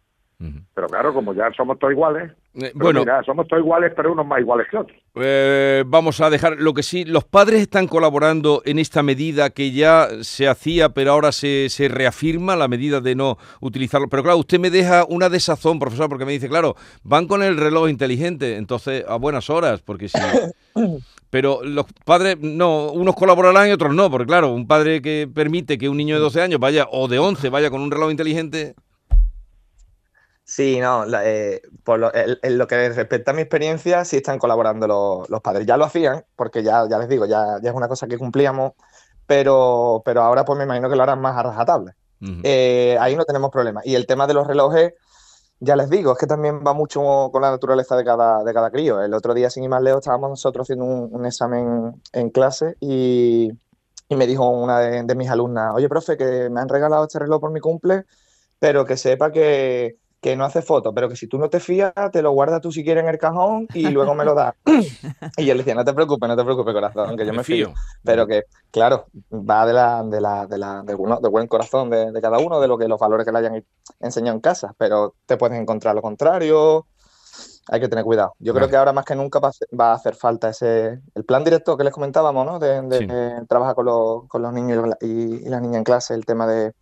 Pero 0.74 0.88
claro, 0.88 1.14
como 1.14 1.32
ya 1.32 1.50
somos 1.56 1.78
todos 1.78 1.92
iguales, 1.92 2.32
Eh, 2.54 2.70
bueno, 2.74 3.00
mira, 3.00 3.22
somos 3.24 3.48
todos 3.48 3.62
iguales, 3.62 3.92
pero 3.96 4.12
unos 4.12 4.26
más 4.26 4.40
iguales 4.40 4.66
que 4.70 4.76
otros. 4.76 4.96
Eh, 5.16 5.82
vamos 5.86 6.20
a 6.20 6.30
dejar 6.30 6.56
lo 6.58 6.72
que 6.72 6.82
sí, 6.82 7.04
los 7.04 7.24
padres 7.24 7.62
están 7.62 7.88
colaborando 7.88 8.62
en 8.64 8.78
esta 8.78 9.02
medida 9.02 9.50
que 9.50 9.72
ya 9.72 10.08
se 10.22 10.46
hacía, 10.46 10.90
pero 10.90 11.12
ahora 11.12 11.32
se, 11.32 11.68
se 11.68 11.88
reafirma 11.88 12.54
la 12.54 12.68
medida 12.68 13.00
de 13.00 13.14
no 13.14 13.38
utilizarlo. 13.60 14.08
Pero 14.08 14.22
claro, 14.22 14.38
usted 14.38 14.60
me 14.60 14.70
deja 14.70 15.04
una 15.08 15.28
desazón, 15.28 15.78
profesor, 15.78 16.08
porque 16.08 16.24
me 16.24 16.32
dice, 16.32 16.48
claro, 16.48 16.76
van 17.02 17.26
con 17.26 17.42
el 17.42 17.56
reloj 17.56 17.88
inteligente, 17.88 18.56
entonces 18.56 19.04
a 19.08 19.16
buenas 19.16 19.50
horas, 19.50 19.80
porque 19.82 20.08
sí. 20.08 20.18
Pero 21.30 21.64
los 21.64 21.86
padres, 22.04 22.38
no, 22.40 22.92
unos 22.92 23.16
colaborarán 23.16 23.68
y 23.68 23.72
otros 23.72 23.92
no, 23.92 24.08
porque 24.08 24.26
claro, 24.26 24.52
un 24.52 24.68
padre 24.68 25.02
que 25.02 25.28
permite 25.32 25.78
que 25.78 25.88
un 25.88 25.96
niño 25.96 26.14
de 26.14 26.20
12 26.20 26.40
años 26.40 26.60
vaya, 26.60 26.86
o 26.92 27.08
de 27.08 27.18
11, 27.18 27.48
vaya 27.48 27.70
con 27.70 27.80
un 27.80 27.90
reloj 27.90 28.12
inteligente, 28.12 28.76
Sí, 30.46 30.78
no, 30.78 31.06
la- 31.06 31.26
eh, 31.26 31.62
por 31.84 31.98
lo, 31.98 32.14
en- 32.14 32.38
en 32.42 32.58
lo 32.58 32.66
que 32.66 32.88
respecta 32.90 33.30
a 33.30 33.34
mi 33.34 33.40
experiencia, 33.42 34.04
sí 34.04 34.16
están 34.18 34.38
colaborando 34.38 34.86
los, 34.86 35.28
los 35.30 35.40
padres. 35.40 35.66
Ya 35.66 35.76
lo 35.78 35.84
hacían, 35.86 36.24
porque 36.36 36.62
ya, 36.62 36.86
ya 36.88 36.98
les 36.98 37.08
digo, 37.08 37.24
ya, 37.26 37.58
ya 37.62 37.70
es 37.70 37.74
una 37.76 37.88
cosa 37.88 38.06
que 38.06 38.18
cumplíamos, 38.18 38.72
pero, 39.26 40.02
pero 40.04 40.22
ahora 40.22 40.44
pues 40.44 40.58
me 40.58 40.64
imagino 40.64 40.90
que 40.90 40.96
lo 40.96 41.02
harán 41.02 41.20
más 41.20 41.36
a 41.36 41.42
rajatabla. 41.44 41.96
Eh, 42.42 42.96
ahí 43.00 43.16
no 43.16 43.24
tenemos 43.24 43.50
problema. 43.50 43.80
Y 43.84 43.94
el 43.94 44.06
tema 44.06 44.26
de 44.26 44.34
los 44.34 44.46
relojes, 44.46 44.92
ya 45.60 45.76
les 45.76 45.90
digo, 45.90 46.12
es 46.12 46.18
que 46.18 46.26
también 46.26 46.62
va 46.66 46.74
mucho 46.74 47.30
con 47.32 47.42
la 47.42 47.50
naturaleza 47.50 47.96
de 47.96 48.04
cada, 48.04 48.44
de 48.44 48.54
cada 48.54 48.70
crío. 48.70 49.02
El 49.02 49.14
otro 49.14 49.34
día, 49.34 49.50
sin 49.50 49.64
ir 49.64 49.70
más 49.70 49.82
lejos, 49.82 50.00
estábamos 50.00 50.30
nosotros 50.30 50.66
haciendo 50.66 50.84
un, 50.84 51.08
un 51.14 51.26
examen 51.26 52.02
en 52.12 52.30
clase 52.30 52.76
y, 52.80 53.50
y 54.08 54.16
me 54.16 54.26
dijo 54.26 54.48
una 54.48 54.80
de, 54.80 55.02
de 55.04 55.14
mis 55.14 55.30
alumnas, 55.30 55.72
oye, 55.74 55.88
profe, 55.88 56.16
que 56.16 56.50
me 56.50 56.60
han 56.60 56.68
regalado 56.68 57.04
este 57.04 57.18
reloj 57.20 57.40
por 57.40 57.50
mi 57.52 57.60
cumple, 57.60 58.04
pero 58.58 58.84
que 58.86 58.96
sepa 58.96 59.32
que, 59.32 59.98
que 60.24 60.36
no 60.36 60.46
hace 60.46 60.62
fotos, 60.62 60.92
pero 60.94 61.06
que 61.10 61.16
si 61.16 61.26
tú 61.28 61.36
no 61.36 61.50
te 61.50 61.60
fías, 61.60 61.92
te 62.10 62.22
lo 62.22 62.30
guardas 62.32 62.62
tú 62.62 62.72
si 62.72 62.82
quieres 62.82 63.04
en 63.04 63.10
el 63.10 63.18
cajón 63.18 63.68
y 63.74 63.88
luego 63.90 64.14
me 64.14 64.24
lo 64.24 64.34
das. 64.34 64.54
y 65.36 65.44
yo 65.44 65.52
le 65.52 65.58
decía, 65.58 65.74
no 65.74 65.84
te 65.84 65.92
preocupes, 65.92 66.26
no 66.26 66.34
te 66.34 66.42
preocupes, 66.44 66.72
corazón, 66.72 67.14
que 67.14 67.26
yo 67.26 67.34
me 67.34 67.44
fío. 67.44 67.74
Pero 68.02 68.26
que, 68.26 68.44
claro, 68.70 69.04
va 69.30 69.66
de 69.66 69.74
la, 69.74 70.02
de 70.02 70.20
la, 70.22 70.46
de 70.46 70.56
la, 70.56 70.82
de 70.82 70.94
uno- 70.94 71.20
de 71.20 71.28
buen 71.28 71.46
corazón 71.46 71.90
de, 71.90 72.10
de 72.10 72.22
cada 72.22 72.38
uno, 72.38 72.58
de 72.58 72.68
lo 72.68 72.78
que 72.78 72.88
los 72.88 72.98
valores 72.98 73.26
que 73.26 73.32
le 73.32 73.38
hayan 73.38 73.62
enseñado 74.00 74.34
en 74.34 74.40
casa, 74.40 74.74
pero 74.78 75.14
te 75.26 75.36
puedes 75.36 75.60
encontrar 75.60 75.94
lo 75.94 76.00
contrario. 76.00 76.86
Hay 77.68 77.80
que 77.80 77.88
tener 77.88 78.04
cuidado. 78.04 78.32
Yo 78.38 78.54
creo 78.54 78.68
que 78.70 78.76
ahora 78.76 78.94
más 78.94 79.04
que 79.04 79.14
nunca 79.14 79.40
va 79.40 79.50
a 79.90 79.94
hacer, 79.94 80.14
falta 80.14 80.48
ese 80.48 81.00
el 81.14 81.24
plan 81.26 81.44
directo 81.44 81.76
que 81.76 81.84
les 81.84 81.92
comentábamos, 81.92 82.46
¿no? 82.46 82.58
De, 82.58 82.80
de- 82.80 82.98
Sí. 82.98 83.46
trabajar 83.46 83.74
con 83.74 83.84
los, 83.84 84.26
con 84.28 84.40
los 84.40 84.52
niños 84.54 84.86
y 85.02 85.40
las 85.50 85.60
niñas 85.60 85.76
en 85.78 85.84
clase, 85.84 86.14
el 86.14 86.24
tema 86.24 86.46
de, 86.46 86.72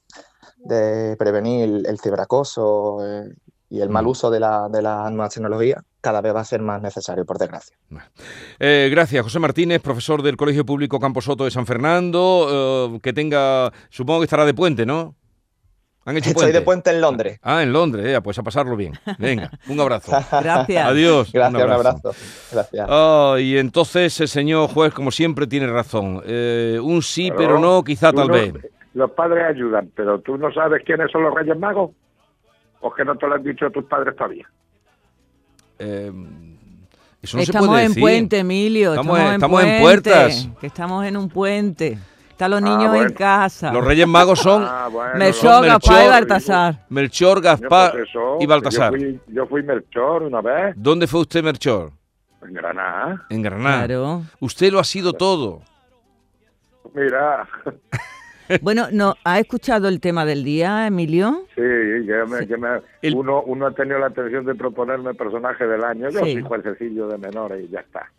de 0.59 1.17
prevenir 1.17 1.83
el, 1.87 1.99
ciberacoso 2.01 2.99
eh, 3.07 3.35
y 3.71 3.81
el 3.81 3.89
mal 3.89 4.05
Mm. 4.05 4.09
uso 4.09 4.31
de, 4.31 4.41
la, 4.41 4.69
de 4.71 4.83
las 4.83 5.11
nuevas 5.11 5.33
tecnologías, 5.35 5.83
cada 6.01 6.21
vez 6.21 6.35
va 6.35 6.41
a 6.41 6.45
ser 6.45 6.61
más 6.61 6.83
necesario, 6.83 7.25
por 7.25 7.39
desgracia. 7.39 7.77
Eh, 8.59 8.89
gracias, 8.91 9.23
José 9.23 9.39
Martínez, 9.39 9.81
profesor 9.81 10.23
del 10.23 10.37
Colegio 10.37 10.67
Público 10.67 10.99
Camposoto 11.01 11.45
de 11.45 11.51
San 11.51 11.67
Fernando. 11.67 12.91
eh, 12.95 13.01
que 13.03 13.13
tenga, 13.13 13.73
supongo 13.89 14.21
que 14.21 14.25
estará 14.25 14.45
de 14.45 14.55
puente, 14.55 14.85
¿no? 14.85 15.15
¿Han 16.05 16.17
hecho 16.17 16.31
Estoy 16.31 16.51
de 16.51 16.63
puente 16.63 16.91
en 16.91 17.01
Londres. 17.01 17.39
Ah, 17.43 17.63
en 17.63 17.73
Londres, 17.73 18.05
eh, 18.05 18.21
pues 18.21 18.37
a 18.37 18.43
pasarlo 18.43 18.75
bien. 18.77 18.93
Venga, 19.21 19.49
un 19.69 19.79
abrazo. 19.79 20.11
gracias. 20.43 20.85
Adiós. 20.85 21.31
Gracias, 21.33 21.65
un 21.65 21.71
abrazo. 21.71 22.13
Gracias. 22.51 22.87
Ah, 22.91 23.37
y 23.39 23.57
entonces 23.57 24.21
el 24.21 24.27
señor 24.27 24.69
juez, 24.69 24.93
como 24.93 25.13
siempre, 25.13 25.47
tiene 25.47 25.69
razón. 25.69 26.21
Eh, 26.27 26.81
un 26.83 27.03
sí, 27.03 27.31
pero 27.37 27.61
no, 27.61 27.85
quizá 27.85 28.13
tal 28.13 28.27
no- 28.27 28.35
vez. 28.35 28.53
Los 28.95 29.11
padres 29.13 29.45
ayudan, 29.45 29.91
pero 29.95 30.21
tú 30.21 30.37
no 30.37 30.53
sabes 30.53 30.83
quiénes 30.85 31.11
son 31.11 31.23
los 31.23 31.35
Reyes 31.35 31.59
Magos. 31.59 31.91
¿O 32.81 32.93
que 32.93 33.05
no 33.05 33.17
te 33.17 33.27
lo 33.27 33.35
han 33.37 33.43
dicho 33.43 33.71
tus 33.71 33.85
padres 33.85 34.15
todavía? 34.17 34.49
Eh, 35.79 36.13
eso 37.23 37.37
no 37.37 37.43
se 37.45 37.51
estamos 37.51 37.69
puede 37.69 37.83
en 37.85 37.89
decir. 37.89 38.03
puente, 38.03 38.39
Emilio. 38.41 38.91
Estamos 38.95 39.19
Estamos, 39.21 39.63
en- 39.65 39.81
puertas. 39.83 40.49
Que 40.61 40.67
estamos 40.67 41.05
en 41.07 41.17
un 41.17 41.29
puente. 41.29 41.99
Están 42.31 42.51
los 42.51 42.63
Ah, 42.63 42.65
niños 42.77 42.97
en 42.97 43.13
casa. 43.13 43.73
Los 43.73 43.85
Reyes 43.85 44.07
Magos 44.09 44.41
son 44.41 44.65
Ah, 44.67 44.89
bueno, 44.91 45.13
Melchor, 45.17 45.65
Gaspar 45.65 46.05
y 46.05 46.09
Baltasar. 46.09 46.87
Melchor, 46.89 47.37
Yo, 47.37 47.43
Gaspar 47.43 47.93
pues 47.93 48.09
eso, 48.09 48.39
y 48.41 48.47
Baltasar. 48.47 48.93
Yo 48.93 48.99
fui, 48.99 49.21
yo 49.29 49.47
fui 49.47 49.63
Melchor 49.63 50.25
una 50.25 50.41
vez 50.41 50.75
¿Dónde 50.77 51.07
fue 51.07 51.21
usted, 51.21 51.43
Melchor? 51.45 51.93
en 52.45 52.53
Granada. 52.55 53.25
En 53.31 53.43
Granada. 53.43 53.87
Claro. 53.87 54.23
Usted 54.41 54.73
lo 54.73 54.81
ha 54.81 54.85
sido 54.85 55.13
todo. 55.13 55.63
Mira, 56.95 57.49
Bueno, 58.63 58.89
no, 58.93 59.15
¿ha 59.25 59.39
escuchado 59.39 59.89
el 59.89 60.01
tema 60.01 60.25
del 60.25 60.45
día, 60.45 60.87
Emilio? 60.87 61.47
sí, 61.55 61.63
que 61.63 62.25
me- 62.29 62.47
que 62.47 62.57
me- 62.57 62.81
El- 63.03 63.15
uno, 63.17 63.43
uno 63.43 63.67
ha 63.67 63.75
tenido 63.75 63.99
la 63.99 64.07
atención 64.07 64.45
de 64.45 64.55
proponerme 64.55 65.15
personaje 65.15 65.67
del 65.67 65.83
año. 65.85 66.11
Yo 66.11 66.21
Sí. 66.25 66.33
soy 66.35 66.43
juececillo 66.43 67.09
de 67.09 67.19
menores 67.19 67.65
y 67.65 67.69
ya 67.69 67.81
está. 67.81 68.11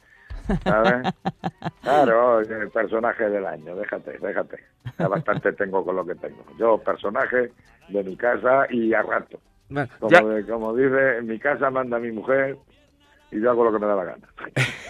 ¿Sabes? 0.64 1.14
Claro, 1.84 2.40
el 2.40 2.70
personaje 2.72 3.30
del 3.30 3.46
año, 3.46 3.76
déjate, 3.76 4.18
déjate. 4.20 4.58
Ya 4.98 5.08
bastante 5.08 5.52
tengo 5.54 5.84
con 5.86 5.96
lo 5.98 6.06
que 6.06 6.16
tengo. 6.16 6.44
Yo, 6.58 6.78
personaje 6.78 7.52
de 7.90 8.04
mi 8.04 8.16
casa 8.16 8.66
y 8.70 8.94
a 8.94 9.02
rato. 9.02 9.40
Como, 10.00 10.10
Ya- 10.10 10.22
como 10.48 10.76
dice, 10.76 11.18
en 11.18 11.28
mi 11.28 11.40
casa 11.40 11.70
manda 11.70 12.00
mi 12.00 12.12
mujer 12.12 12.58
y 13.32 13.42
yo 13.42 13.52
hago 13.52 13.66
lo 13.66 13.74
que 13.74 13.80
me 13.80 13.88
da 13.88 13.96
la 13.96 14.04
gana. 14.06 14.28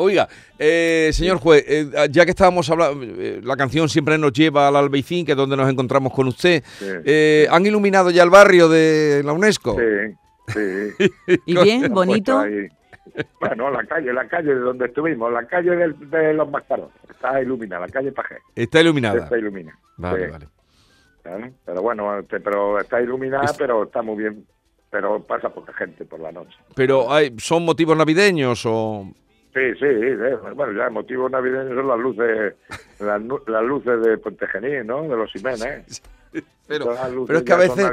Oiga, 0.00 0.28
eh, 0.58 1.10
señor 1.12 1.38
juez, 1.38 1.64
eh, 1.66 1.86
ya 2.10 2.24
que 2.24 2.30
estábamos 2.30 2.70
hablando, 2.70 3.04
eh, 3.04 3.40
la 3.42 3.56
canción 3.56 3.88
siempre 3.88 4.16
nos 4.16 4.32
lleva 4.32 4.68
al 4.68 4.76
Albaicín, 4.76 5.26
que 5.26 5.32
es 5.32 5.36
donde 5.36 5.56
nos 5.56 5.68
encontramos 5.68 6.12
con 6.12 6.28
usted. 6.28 6.62
Sí, 6.78 6.86
Eh, 7.04 7.48
¿Han 7.50 7.66
iluminado 7.66 8.10
ya 8.10 8.22
el 8.22 8.30
barrio 8.30 8.68
de 8.68 9.22
la 9.24 9.32
UNESCO? 9.32 9.76
sí, 9.76 10.54
sí. 10.98 11.10
¿Y 11.46 11.56
bien? 11.62 11.92
¿Bonito? 11.92 12.44
Bueno, 13.40 13.70
la 13.70 13.84
calle, 13.84 14.12
la 14.12 14.28
calle 14.28 14.54
de 14.54 14.60
donde 14.60 14.86
estuvimos, 14.86 15.32
la 15.32 15.44
calle 15.46 15.70
del- 15.74 16.10
de 16.10 16.32
los 16.34 16.48
mascarones. 16.48 16.92
Está 17.10 17.42
iluminada, 17.42 17.86
la 17.86 17.92
calle 17.92 18.12
Pajé. 18.12 18.36
Está 18.54 18.80
iluminada. 18.80 19.24
Está 19.24 19.36
iluminada. 19.36 19.76
Vale, 19.96 20.26
Sí, 20.26 20.30
vale. 20.30 21.52
Pero 21.66 21.82
bueno, 21.82 22.18
este, 22.20 22.38
pero 22.38 22.78
está 22.78 23.00
iluminada, 23.02 23.44
Es- 23.46 23.56
pero 23.58 23.82
está 23.82 24.02
muy 24.02 24.16
bien. 24.22 24.46
Pero 24.90 25.20
pasa 25.22 25.50
poca 25.50 25.72
gente 25.74 26.04
por 26.04 26.20
la 26.20 26.30
noche. 26.32 26.56
Pero 26.76 27.12
hay, 27.12 27.34
¿son 27.38 27.64
motivos 27.64 27.96
navideños 27.96 28.64
o...? 28.64 29.12
Sí, 29.58 29.74
sí, 29.74 29.86
sí, 29.90 30.52
bueno, 30.54 30.72
ya 30.72 30.88
motivos 30.88 31.32
navideños 31.32 31.74
son 31.74 31.88
las 31.88 31.98
luces, 31.98 32.54
las, 33.00 33.20
las 33.48 33.64
luces 33.64 34.00
de 34.02 34.16
Puente 34.18 34.46
Genil, 34.46 34.86
¿no? 34.86 35.02
De 35.02 35.16
los 35.16 35.32
Jiménez. 35.32 36.00
Pero, 36.68 36.84
pero 37.26 37.38
es 37.38 37.44
que 37.46 37.52
a 37.54 37.56
veces 37.56 37.90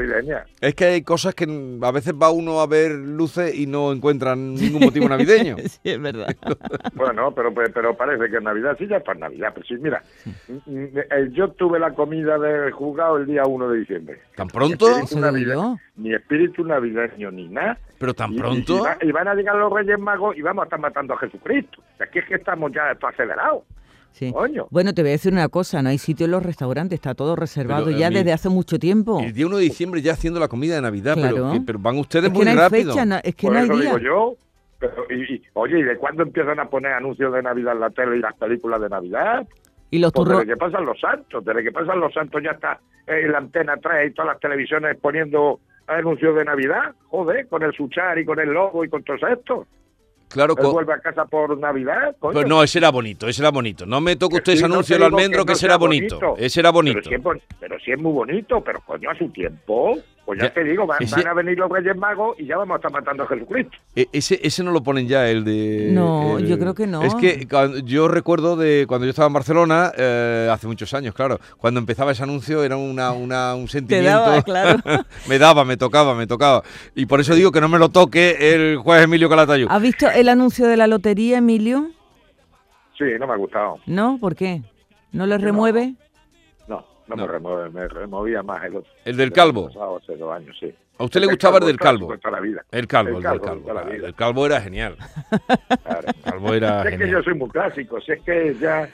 es 0.60 0.76
que 0.76 0.84
hay 0.86 1.02
cosas 1.02 1.34
que 1.34 1.46
a 1.82 1.92
veces 1.92 2.14
va 2.14 2.30
uno 2.30 2.60
a 2.60 2.68
ver 2.68 2.92
luces 2.92 3.56
y 3.56 3.68
no 3.68 3.94
encuentran 3.94 4.54
ningún 4.54 4.82
motivo 4.84 5.08
navideño. 5.08 5.56
Sí, 5.66 5.80
es 5.84 6.02
verdad. 6.02 6.28
Bueno, 6.94 7.34
pero, 7.34 7.54
pero 7.54 7.96
parece 7.96 8.30
que 8.30 8.36
es 8.38 8.44
Navidad, 8.44 8.76
sí, 8.78 8.86
ya 8.88 8.98
es 8.98 9.04
para 9.04 9.20
Navidad. 9.20 9.52
Pero 9.54 9.66
sí, 9.66 9.76
mira, 9.80 10.04
mm, 10.26 10.52
mm, 10.66 10.98
eh, 10.98 11.30
yo 11.32 11.52
tuve 11.52 11.80
la 11.80 11.92
comida 11.94 12.38
del 12.38 12.72
juzgado 12.72 13.16
el 13.18 13.26
día 13.28 13.44
1 13.46 13.70
de 13.70 13.78
diciembre. 13.80 14.20
¿Tan 14.36 14.48
pronto? 14.50 14.88
Navideño. 15.16 15.78
Ni 15.96 16.14
espíritu 16.14 16.66
navideño 16.66 17.32
ni 17.32 17.48
nada. 17.48 17.78
¿Pero 17.98 18.14
tan 18.14 18.36
pronto? 18.36 18.76
Y, 18.76 18.80
va- 18.82 18.98
y 19.02 19.12
van 19.14 19.28
a 19.30 19.36
llegar 19.36 19.56
los 19.56 19.72
Reyes 19.72 19.98
Magos 20.00 20.36
y 20.38 20.42
vamos 20.42 20.64
a 20.64 20.66
estar 20.66 20.80
matando 20.80 21.14
a 21.14 21.18
Jesucristo. 21.20 21.82
Aquí 22.02 22.20
es 22.20 22.26
que 22.26 22.36
estamos 22.36 22.72
ya 22.74 22.92
esto 22.92 23.08
acelerados. 23.08 23.64
Sí. 24.16 24.32
Coño. 24.32 24.68
Bueno, 24.72 24.94
te 24.94 25.02
voy 25.02 25.10
a 25.10 25.12
decir 25.12 25.34
una 25.34 25.50
cosa, 25.50 25.82
no 25.82 25.90
hay 25.90 25.98
sitio 25.98 26.24
en 26.26 26.32
los 26.32 26.42
restaurantes, 26.42 26.96
está 26.96 27.16
todo 27.16 27.36
reservado 27.36 27.88
Pero, 27.88 27.98
ya 27.98 28.08
eh, 28.08 28.10
mi- 28.12 28.16
desde 28.16 28.32
hace 28.32 28.48
mucho 28.48 28.80
tiempo. 28.80 29.20
El 29.20 29.34
día 29.34 29.46
1 29.46 29.58
de 29.58 29.64
diciembre 29.64 30.02
ya 30.02 30.14
haciendo 30.14 30.40
la 30.40 30.48
comida 30.48 30.76
de 30.76 30.82
Navidad, 30.82 31.16
pero, 31.22 31.36
Claro. 31.36 31.52
que- 31.52 31.62
pero 31.66 31.80
van 31.80 31.98
ustedes 31.98 32.26
Es 32.28 32.32
que 32.32 32.38
muy 32.38 32.46
no 32.46 32.52
hay 32.52 32.58
rápido. 32.58 32.94
fecha, 32.94 33.06
no- 33.06 33.18
es 33.22 33.36
que 33.36 33.50
no 33.50 33.58
hay 33.60 33.68
día. 33.70 33.80
digo 33.82 33.98
yo. 33.98 34.36
Pero, 34.80 34.94
y, 35.10 35.34
y- 35.36 35.42
oye, 35.54 35.80
¿y 35.80 35.84
de 35.84 35.98
cuándo 35.98 36.24
empiezan 36.24 36.60
a 36.62 36.70
poner 36.70 36.94
anuncios 36.94 37.34
de 37.34 37.42
Navidad 37.44 37.74
en 37.74 37.80
la 37.82 37.90
tele 37.90 38.16
y 38.18 38.20
las 38.22 38.36
películas 38.36 38.80
de 38.80 38.88
Navidad? 38.90 39.46
Y 39.92 40.00
los 40.00 40.14
Pues 40.14 40.30
desde 40.30 40.46
que 40.46 40.56
pasan 40.58 40.86
los 40.86 40.98
santos, 41.00 41.44
desde 41.44 41.64
que 41.64 41.72
pasan 41.74 42.00
los 42.00 42.14
santos 42.14 42.42
ya 42.42 42.52
está 42.52 42.80
en 43.08 43.32
la 43.34 43.38
antena 43.40 43.76
3 43.82 44.10
y 44.12 44.14
todas 44.14 44.32
las 44.32 44.40
televisiones 44.40 44.98
poniendo 45.02 45.60
anuncios 45.88 46.36
de 46.38 46.46
Navidad, 46.46 46.94
joder, 47.10 47.48
con 47.48 47.64
el 47.64 47.74
Suchar 47.74 48.18
y 48.18 48.26
con 48.26 48.40
el 48.40 48.50
logo 48.50 48.84
y 48.86 48.90
con 48.90 49.04
todo 49.04 49.18
esto. 49.28 49.68
Claro, 50.36 50.54
Él 50.58 50.68
vuelve 50.68 50.94
a 50.94 51.00
casa 51.00 51.24
por 51.24 51.58
Navidad, 51.58 52.14
coño. 52.20 52.34
Pues 52.34 52.46
no, 52.46 52.62
ese 52.62 52.80
era 52.80 52.92
bonito, 52.92 53.26
ese 53.30 53.42
era 53.42 53.52
bonito. 53.52 53.86
No 53.86 54.02
me 54.02 54.18
toque 54.18 54.34
Que 54.34 54.38
usted 54.40 54.52
sí, 54.52 54.58
ese 54.58 54.68
no 54.68 54.74
anuncio 54.76 54.98
del 54.98 55.04
almendro, 55.04 55.46
que 55.46 55.46
que, 55.46 55.52
no 55.52 55.56
ese 55.56 55.66
era 55.66 55.78
bonito. 55.78 56.20
bonito. 56.20 56.44
Ese 56.44 56.60
era 56.60 56.72
bonito. 56.72 57.00
Pero 57.10 57.10
sí, 57.10 57.16
es, 57.40 57.58
pero 57.58 57.80
sí 57.80 57.92
es 57.94 58.00
muy 58.00 58.12
bonito, 58.12 58.62
pero 58.62 58.82
coño, 58.82 59.10
a 59.10 59.16
su 59.18 59.30
tiempo. 59.30 59.98
Pues 60.26 60.40
ya, 60.40 60.46
Ya, 60.48 60.54
te 60.56 60.64
digo, 60.64 60.88
van, 60.88 61.04
ese- 61.04 61.16
van 61.18 61.28
a 61.28 61.34
venir 61.36 61.56
los 61.60 61.70
Reyes 61.70 61.96
Magos 61.96 62.36
y 62.40 62.48
ya 62.48 62.58
vamos 62.58 62.74
a 62.74 62.78
estar 62.78 62.92
matando 62.92 63.24
a 63.24 63.28
Jesucristo. 63.28 63.78
E- 63.96 64.08
Ese, 64.12 64.40
ese 64.42 64.64
no 64.64 64.72
lo 64.72 64.82
ponen 64.82 65.08
ya, 65.08 65.30
el 65.30 65.44
de... 65.44 65.90
No, 65.92 66.40
el- 66.40 66.48
yo 66.48 66.58
creo 66.58 66.74
que 66.74 66.88
no. 66.88 67.04
Es 67.04 67.14
que 67.14 67.48
cuando- 67.48 67.78
yo 67.80 68.08
recuerdo 68.08 68.56
de 68.56 68.86
cuando 68.88 69.06
yo 69.06 69.12
estaba 69.12 69.28
en 69.28 69.34
Barcelona, 69.34 69.92
eh, 69.96 70.50
hace 70.52 70.66
muchos 70.66 70.92
años, 70.96 71.14
claro, 71.14 71.40
cuando 71.58 71.80
empezaba 71.80 72.12
ese 72.12 72.24
anuncio 72.24 72.64
era 72.64 72.76
una, 72.76 73.12
una- 73.12 73.54
un 73.54 73.68
sentimiento... 73.68 74.20
daba, 74.20 74.42
claro. 74.42 74.80
me 75.30 75.38
daba, 75.38 75.64
me 75.64 75.78
tocaba, 75.78 76.16
me 76.16 76.26
tocaba. 76.26 76.64
Y 76.96 77.06
por 77.06 77.20
eso 77.20 77.36
digo 77.36 77.52
que 77.52 77.62
no 77.62 77.70
me 77.70 77.78
lo 77.78 77.90
toque 77.90 78.54
el 78.56 78.78
juez 78.78 79.04
Emilio 79.04 79.30
Calatayud. 79.30 79.68
¿Has 79.70 79.82
visto 79.82 80.10
el 80.10 80.28
anuncio 80.30 80.66
de 80.68 80.78
la 80.78 80.88
lotería, 80.88 81.38
Emilio? 81.38 81.92
Sí, 82.98 83.04
no 83.20 83.28
me 83.28 83.34
ha 83.34 83.38
gustado. 83.38 83.78
¿No? 83.86 84.18
¿Por 84.20 84.36
qué? 84.36 84.64
¿No 85.12 85.28
le 85.28 85.38
No. 85.38 85.44
remueve? 85.46 85.90
No, 85.90 86.05
no, 87.08 87.16
No. 87.16 87.22
me 87.26 87.28
remueve, 87.32 87.70
me 87.70 87.88
removía 87.88 88.42
más 88.44 88.64
el 88.64 88.78
otro. 88.78 88.92
El 89.06 89.18
del 89.18 89.28
El 89.28 89.34
calvo. 89.34 89.68
pasado, 89.68 89.98
hace 89.98 90.18
dos 90.18 90.34
años, 90.36 90.56
sí. 90.60 90.74
¿A 90.98 91.04
usted 91.04 91.20
le 91.20 91.26
El 91.26 91.32
gustaba 91.34 91.58
el 91.58 91.66
del 91.66 91.78
calvo? 91.78 92.14
El 92.14 92.20
calvo, 92.20 92.38
El 92.46 92.58
el, 92.72 92.88
calvo 92.88 93.10
del 93.12 93.18
de 93.18 93.40
calvo. 93.42 93.80
El 94.08 94.16
calvo 94.16 94.46
era 94.46 94.62
genial. 94.62 94.96
Claro. 95.84 96.08
El 96.08 96.22
calvo 96.32 96.54
era 96.54 96.82
Si 96.84 96.88
es 96.90 96.98
que 97.00 97.10
yo 97.10 97.22
soy 97.22 97.34
muy 97.36 97.50
clásico, 97.50 98.00
si 98.02 98.12
es 98.14 98.22
que 98.22 98.56
ya... 98.60 98.88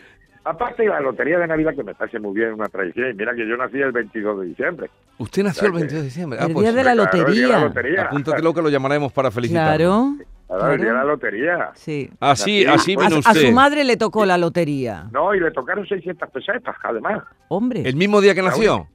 Aparte 0.44 0.82
de 0.82 0.90
la 0.90 1.00
lotería 1.00 1.38
de 1.38 1.46
Navidad, 1.46 1.76
que 1.76 1.84
me 1.84 1.94
parece 1.94 2.20
muy 2.20 2.34
bien 2.34 2.54
una 2.54 2.68
tradición, 2.68 3.12
y 3.12 3.14
mira 3.14 3.36
que 3.36 3.48
yo 3.48 3.56
nací 3.56 3.80
el 3.80 3.92
22 3.92 4.40
de 4.40 4.46
diciembre. 4.48 4.90
Usted 5.20 5.44
nació 5.44 5.68
el 5.68 5.74
Ya 5.74 5.78
que- 5.78 5.82
22 5.82 6.02
de 6.02 6.06
diciembre. 6.08 6.40
El 6.40 6.44
Ah, 6.44 6.48
día 6.48 6.54
pues, 6.56 6.66
de 6.66 6.84
la 6.84 6.94
Claro, 6.94 7.02
el 7.04 7.12
día 7.12 7.22
de 7.22 7.28
lotería. 7.28 7.48
la 7.60 7.64
lotería. 7.68 8.02
apúntatelo 8.06 8.54
que 8.56 8.62
lo 8.64 8.70
llamaremos 8.70 9.12
para 9.14 9.30
felicitarlo. 9.30 9.68
Claro. 9.78 10.31
Claro, 10.58 10.94
la 10.94 11.04
lotería. 11.06 11.72
Sí. 11.76 12.10
Así, 12.20 12.66
Nací- 12.66 12.74
así 12.74 12.94
A, 12.94 12.98
vino 12.98 13.10
su- 13.10 13.16
a 13.28 13.32
usted. 13.32 13.48
su 13.48 13.52
madre 13.54 13.84
le 13.84 13.96
tocó 13.98 14.26
la 14.26 14.38
lotería. 14.38 15.08
No, 15.12 15.34
y 15.34 15.40
le 15.40 15.52
tocaron 15.52 15.88
600 15.88 16.30
pesetas, 16.30 16.76
además. 16.84 17.24
Hombre. 17.48 17.82
El 17.88 17.96
mismo 17.96 18.20
día 18.22 18.36
que 18.36 18.42
nació. 18.42 18.88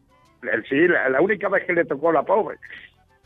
El- 0.42 0.64
sí, 0.68 0.86
la, 0.86 1.08
la 1.08 1.20
única 1.20 1.48
vez 1.48 1.64
que 1.66 1.72
le 1.72 1.84
tocó 1.84 2.12
la 2.12 2.22
pobre. 2.22 2.58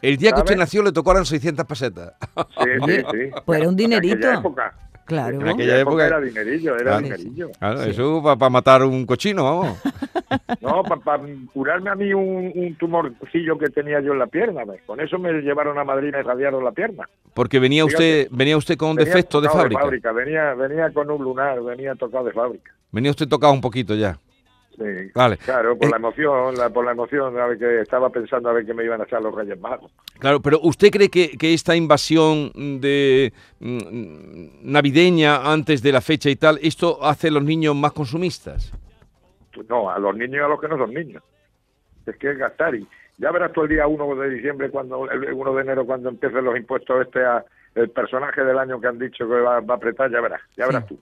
El 0.01 0.17
día 0.17 0.33
que 0.33 0.41
usted 0.41 0.57
nació 0.57 0.83
le 0.83 0.93
tocaron 0.93 1.27
600 1.27 1.67
pesetas. 1.67 2.15
Sí, 2.59 2.71
sí, 2.87 2.97
sí. 3.13 3.31
Pues 3.45 3.59
era 3.61 3.69
un 3.69 3.75
En 3.75 3.77
dinerito. 3.77 4.17
aquella 4.17 4.35
época. 4.39 4.75
Claro. 5.11 5.40
En 5.40 5.49
aquella 5.49 5.79
época 5.81 6.07
época- 6.07 6.07
era 6.07 6.21
dinerillo, 6.21 6.75
era 6.76 6.83
Claro. 6.85 7.00
dinerillo. 7.02 7.50
Claro, 7.59 7.83
Eso 7.83 8.23
para 8.23 8.49
matar 8.49 8.85
un 8.85 9.05
cochino, 9.05 9.43
vamos. 9.45 9.79
No, 10.61 10.83
para 10.85 11.23
curarme 11.52 11.90
a 11.90 11.95
mí 11.97 12.12
un, 12.12 12.52
un 12.55 12.75
tumorcillo 12.76 13.59
que 13.59 13.67
tenía 13.71 14.00
yo 14.00 14.12
en 14.12 14.21
la 14.21 14.26
pierna. 14.26 14.64
¿ves? 14.64 14.81
Con 14.87 15.00
eso 15.00 15.19
me 15.19 15.33
llevaron 15.33 15.76
a 15.79 15.85
Madrid 15.85 16.09
y 16.09 16.12
me 16.12 16.23
radiaron 16.23 16.62
la 16.64 16.71
pierna. 16.71 17.09
Porque 17.35 17.59
venía 17.59 17.85
usted, 17.85 18.29
venía 18.31 18.57
usted 18.57 18.76
con 18.76 18.95
Venía 18.95 19.07
defecto 19.12 19.40
de 19.40 19.49
tocado 19.49 19.69
fábrica. 19.81 20.12
Venía, 20.12 20.55
venía 20.55 20.90
con 20.93 21.11
un 21.11 21.23
lunar, 21.25 21.61
venía 21.62 21.95
tocado 21.97 22.25
de 22.25 22.33
fábrica. 22.33 22.73
Venía 22.93 23.11
usted 23.11 23.26
tocado 23.29 23.52
un 23.52 23.61
poquito 23.61 23.95
ya. 23.95 24.17
Sí. 24.81 25.11
Vale. 25.15 25.37
Claro, 25.37 25.77
por 25.77 25.89
Eh, 25.89 25.91
la 25.91 25.97
emoción, 25.99 26.55
la- 26.57 26.71
por 26.71 26.87
la 26.87 26.93
emoción, 26.93 27.39
a 27.39 27.47
ver 27.49 27.59
que 27.59 27.81
estaba 27.83 28.09
pensando 28.09 28.49
a 28.49 28.55
ver 28.55 28.65
qué 28.65 28.73
me 28.73 28.83
iban 28.83 28.99
a 29.01 29.05
echar 29.05 29.21
los 29.21 29.35
Reyes 29.35 29.61
Magos. 29.61 29.93
Claro, 30.19 30.41
pero 30.41 30.59
¿usted 30.63 30.89
cree 30.91 31.11
que, 31.11 31.37
que 31.37 31.53
esta 31.53 31.77
invasión 31.77 32.51
de 32.81 33.31
mm, 33.59 34.63
navideña 34.73 35.53
antes 35.53 35.83
de 35.83 35.93
la 35.93 36.01
fecha 36.01 36.31
y 36.31 36.37
tal, 36.37 36.59
esto 36.63 37.05
hace 37.05 37.29
a 37.29 37.31
los 37.33 37.43
niños 37.43 37.77
más 37.77 37.93
consumistas? 37.93 38.73
No, 39.69 39.91
a 39.91 39.99
los 39.99 40.17
niños 40.17 40.37
y 40.37 40.45
a 40.45 40.49
los 40.49 40.61
que 40.61 40.69
no 40.69 40.79
son 40.79 40.95
niños. 40.95 41.23
Es 42.07 42.17
que 42.17 42.31
es 42.31 42.39
gastar. 42.39 42.75
Y 42.75 42.87
ya 43.19 43.31
verás 43.31 43.53
tú 43.53 43.63
el 43.63 43.69
día 43.69 43.87
1 43.87 44.15
de 44.17 44.31
diciembre, 44.31 44.71
cuando 44.71 45.11
el 45.11 45.33
1 45.35 45.55
de 45.55 45.61
enero, 45.63 45.85
cuando 45.85 46.09
empiecen 46.09 46.45
los 46.45 46.57
impuestos 46.57 47.03
este 47.07 47.23
a 47.25 47.45
el 47.75 47.91
personaje 47.91 48.43
del 48.43 48.59
año 48.59 48.81
que 48.81 48.87
han 48.89 48.99
dicho 48.99 49.29
que 49.29 49.35
va, 49.35 49.61
va 49.61 49.75
a 49.75 49.77
apretar, 49.77 50.11
ya 50.11 50.21
verás, 50.21 50.41
ya 50.57 50.67
verás 50.67 50.87
tú. 50.87 50.99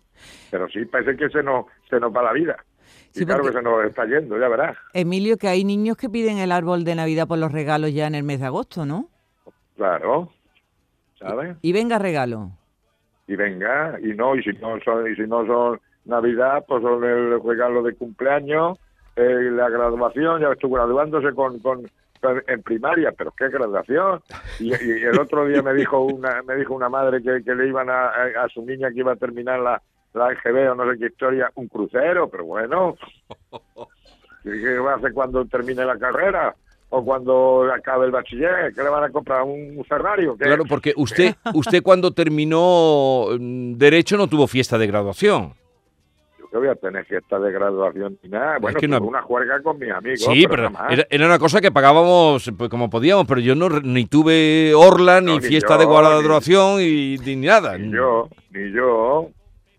Pero 0.51 0.69
sí, 0.69 0.85
parece 0.85 1.17
que 1.17 1.29
se 1.31 1.43
nos, 1.43 1.67
se 1.89 1.99
nos 2.01 2.13
va 2.15 2.23
la 2.25 2.33
vida. 2.33 2.57
Y 3.15 3.25
claro 3.25 3.45
que 3.45 3.53
se 3.53 3.63
nos 3.63 3.85
está 3.85 4.05
yendo, 4.07 4.39
ya 4.39 4.49
verás. 4.49 4.77
Emilio, 4.93 5.37
que 5.39 5.49
hay 5.49 5.65
niños 5.65 5.97
que 5.97 6.09
piden 6.09 6.39
el 6.39 6.53
árbol 6.53 6.85
de 6.85 6.95
Navidad 6.95 7.27
por 7.27 7.39
los 7.39 7.51
regalos 7.53 7.93
ya 7.93 8.07
en 8.07 8.15
el 8.15 8.23
mes 8.23 8.41
de 8.41 8.47
agosto, 8.47 8.85
¿no? 8.87 9.09
Claro. 9.77 10.31
¿Sabes? 11.19 11.57
Y 11.63 11.73
venga 11.73 11.99
regalo. 11.99 12.51
y 13.27 13.37
venga, 13.37 13.99
y 14.03 14.15
no, 14.15 14.37
y 14.37 14.43
si 14.43 14.51
no 14.53 14.79
son, 14.85 15.11
y 15.11 15.15
si 15.17 15.23
no 15.23 15.45
son 15.47 15.81
Navidad, 16.05 16.65
pues 16.67 16.83
son 16.83 17.05
el 17.05 17.43
regalo 17.43 17.83
de 17.83 17.95
cumpleaños, 17.95 18.79
eh, 19.17 19.51
la 19.53 19.69
graduación, 19.69 20.41
ya 20.41 20.53
estuve 20.53 20.77
graduándose 20.79 21.35
con, 21.35 21.59
con, 21.59 21.83
con- 22.23 22.43
en 22.47 22.63
primaria, 22.63 23.13
pero 23.13 23.33
qué 23.37 23.49
graduación. 23.49 24.21
Y, 24.61 24.69
y 24.71 25.03
el 25.03 25.19
otro 25.19 25.45
día 25.47 25.61
me 25.63 25.75
dijo 25.75 26.01
una, 26.01 26.43
me 26.43 26.55
dijo 26.57 26.75
una 26.75 26.89
madre 26.89 27.21
que, 27.23 27.43
que 27.45 27.55
le 27.55 27.67
iban 27.69 27.91
a, 27.91 28.07
a, 28.07 28.45
a 28.45 28.49
su 28.49 28.65
niña 28.65 28.91
que 28.91 29.01
iba 29.01 29.13
a 29.13 29.17
terminar 29.17 29.61
la, 29.61 29.83
la 30.19 30.33
EGB 30.33 30.73
o 30.73 30.75
no 30.75 30.93
sé 30.93 30.99
qué 30.99 31.07
historia, 31.07 31.51
un 31.55 31.69
crucero, 31.69 32.29
pero 32.29 32.45
bueno, 32.45 32.97
¿qué, 34.45 34.79
va 34.79 34.93
a 34.93 34.97
hacer 34.97 35.13
cuando 35.13 35.45
termine 35.47 35.85
la 35.85 35.99
carrera? 35.99 36.55
O 36.91 37.05
cuando 37.05 37.71
acabe 37.71 38.07
el 38.07 38.13
bachiller, 38.13 38.73
¿qué 38.75 38.83
le 38.83 38.89
van 38.89 39.05
a 39.05 39.11
comprar? 39.11 39.43
¿Un 39.43 39.85
Ferrari 39.87 40.27
o 40.27 40.39
qué? 40.39 40.45
Claro, 40.45 40.65
porque 40.67 40.95
usted, 40.97 41.35
usted 41.55 41.83
cuando 41.83 42.13
terminó 42.13 43.27
mm, 43.39 43.75
Derecho 43.75 44.17
no 44.17 44.27
tuvo 44.27 44.47
fiesta 44.47 44.79
de 44.79 44.87
graduación. 44.87 45.53
Yo 46.39 46.49
que 46.51 46.57
voy 46.57 46.69
a 46.69 46.75
tener 46.77 47.05
fiesta 47.05 47.39
de 47.39 47.53
graduación 47.53 48.19
ni 48.23 48.31
nada. 48.31 48.57
Bueno, 48.59 48.81
que 48.81 48.89
no- 48.89 49.03
una 49.03 49.21
juerga 49.21 49.61
con 49.63 49.79
mis 49.79 49.91
amigos. 49.91 50.21
Sí, 50.21 50.47
pero 50.49 50.71
más. 50.71 50.91
era, 50.91 51.07
era 51.11 51.27
una 51.27 51.39
cosa 51.39 51.61
que 51.61 51.71
pagábamos 51.71 52.51
pues, 52.57 52.71
como 52.71 52.89
podíamos, 52.89 53.27
pero 53.27 53.43
yo 53.43 53.55
no 53.55 53.69
ni 53.69 54.07
tuve 54.07 54.73
orla, 54.75 55.21
ni 55.21 55.27
No, 55.27 55.35
ni 55.35 55.41
fiesta 55.43 55.75
yo, 55.75 55.81
de 55.81 55.87
ni- 55.87 55.93
graduación 56.23 56.81
y 56.81 57.19
ni 57.19 57.37
nada. 57.37 57.77
Ni 57.77 57.93
yo, 57.93 58.31
ni 58.51 58.73
yo. 58.73 59.29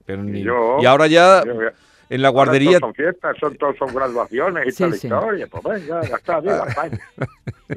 Pero 0.10 0.24
ni 0.24 0.32
ni- 0.32 0.42
yo. 0.44 0.78
Y 0.82 0.86
ahora 0.88 1.06
ya 1.08 1.44
Yo- 1.46 1.54
en 2.10 2.22
la 2.24 2.30
guardería 2.30 2.80
todos 2.80 2.82
son 2.82 2.94
fiestas, 2.96 3.38
son, 3.40 3.56
todos 3.58 3.76
son 3.78 3.94
graduaciones 3.94 4.68
y 4.68 4.72
Sí, 4.72 4.84
tal 4.84 4.94
sí. 4.96 5.06
historia. 5.08 5.46
Pues 5.48 5.64
venga, 5.86 6.02
ya 6.02 6.16
está, 6.16 6.40
viva 6.40 6.66
España. 6.68 7.00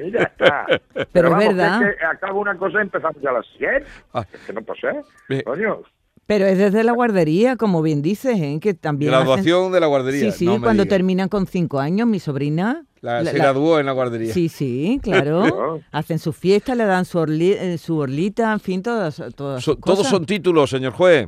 Y 0.03 0.11
ya 0.11 0.23
está. 0.23 0.65
Pero 1.13 1.27
es 1.27 1.31
vamos, 1.33 1.47
que 1.49 1.53
verdad. 1.53 1.81
es 1.83 1.95
que 1.97 2.05
acabo 2.05 2.39
una 2.41 2.57
cosa 2.57 2.79
y 2.79 2.81
empezamos 2.81 3.21
ya 3.21 3.29
a 3.29 3.33
las 3.33 3.45
100. 3.57 3.83
Ah. 4.13 4.25
Es 4.33 4.39
que 4.41 4.53
no 4.53 4.61
ser. 4.81 5.03
Eh. 5.29 5.43
Coño, 5.43 5.81
Pero 6.25 6.45
es 6.47 6.57
desde 6.57 6.83
la 6.83 6.93
guardería, 6.93 7.57
como 7.57 7.81
bien 7.83 8.01
dices, 8.01 8.39
¿eh? 8.39 8.57
que 8.59 8.73
también 8.73 9.13
hacen- 9.13 9.25
graduación 9.25 9.71
de 9.71 9.79
la 9.79 9.85
guardería. 9.87 10.31
Sí, 10.31 10.37
sí, 10.39 10.45
no 10.47 10.59
cuando 10.61 10.85
terminan 10.87 11.29
con 11.29 11.45
cinco 11.45 11.79
años, 11.79 12.07
mi 12.07 12.19
sobrina. 12.19 12.85
La- 13.01 13.21
la- 13.21 13.29
se 13.31 13.37
la- 13.37 13.43
graduó 13.43 13.79
en 13.79 13.85
la 13.85 13.91
guardería. 13.91 14.33
Sí, 14.33 14.47
sí, 14.49 14.99
claro. 15.03 15.79
Hacen 15.91 16.17
su 16.17 16.33
fiesta, 16.33 16.73
le 16.73 16.85
dan 16.85 17.03
su, 17.05 17.19
orli- 17.19 17.55
eh, 17.59 17.77
su 17.77 17.97
orlita, 17.99 18.51
en 18.53 18.59
fin, 18.61 18.81
todas, 18.81 19.21
todas 19.35 19.63
So- 19.63 19.75
todos 19.75 20.07
son 20.07 20.25
títulos, 20.25 20.71
señor 20.71 20.93
juez. 20.93 21.27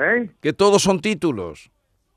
¿Eh? 0.00 0.30
Que 0.40 0.52
todos 0.52 0.82
son 0.82 1.00
títulos. 1.00 1.70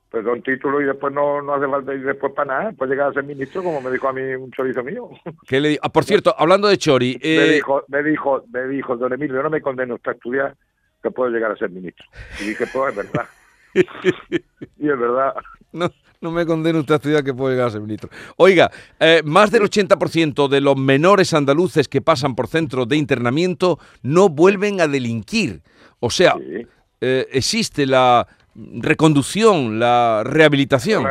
Pues 0.10 0.24
da 0.24 0.32
un 0.32 0.44
título 0.44 0.80
y 0.80 0.86
después 0.86 1.12
no, 1.12 1.42
no 1.42 1.56
hace 1.56 1.68
falta 1.68 1.94
ir 1.94 2.06
después 2.06 2.34
para 2.34 2.60
nada. 2.60 2.72
Pues 2.78 2.90
llegar 2.90 3.10
a 3.10 3.14
ser 3.14 3.24
ministro, 3.24 3.64
como 3.64 3.82
me 3.82 3.90
dijo 3.90 4.08
a 4.08 4.14
mí 4.14 4.22
un 4.36 4.52
chorizo 4.52 4.84
mío. 4.84 5.10
¿Qué 5.48 5.60
le 5.60 5.80
ah, 5.82 5.90
por 5.90 6.04
cierto, 6.04 6.36
hablando 6.38 6.68
de 6.68 6.78
Chori, 6.78 7.20
me 7.24 7.30
eh, 7.30 7.54
dijo, 7.54 7.84
me 7.88 8.04
dijo, 8.04 8.44
me 8.52 8.68
dijo, 8.68 8.96
don 8.96 9.12
Emilio, 9.12 9.42
no 9.42 9.50
me 9.50 9.62
condene 9.62 9.94
usted 9.94 10.12
a 10.12 10.14
estudiar, 10.14 10.56
que 11.02 11.10
puedo 11.10 11.32
llegar 11.32 11.52
a 11.52 11.58
ser 11.58 11.72
ministro. 11.72 12.06
Y 12.40 12.50
dije, 12.50 12.68
pues 12.72 12.90
es 12.92 12.96
verdad. 12.96 13.26
y 13.74 14.88
es 14.88 15.00
verdad. 15.00 15.34
no, 15.72 15.90
no 16.22 16.32
me 16.32 16.46
condena 16.46 16.80
usted 16.80 16.94
a 16.94 16.98
estudiar 16.98 17.24
que 17.24 17.34
puede 17.34 17.56
llegar 17.56 17.70
a 17.70 17.72
ser 17.72 17.82
ministro. 17.82 18.10
Oiga, 18.38 18.70
eh, 19.00 19.22
más 19.26 19.50
del 19.50 19.64
80% 19.64 20.48
de 20.48 20.62
los 20.62 20.78
menores 20.78 21.34
andaluces 21.34 21.88
que 21.88 22.02
pasan 22.02 22.36
por 22.36 22.48
centros 22.48 22.88
de 22.88 22.98
internamiento 22.98 23.80
no 24.04 24.30
vuelven 24.30 24.80
a 24.80 24.88
delinquir. 24.88 25.62
O 26.00 26.12
sea, 26.12 26.36
Sí. 26.38 26.68
Eh, 27.06 27.28
existe 27.34 27.86
la 27.86 28.26
reconducción, 28.56 29.78
la 29.78 30.24
rehabilitación. 30.24 31.06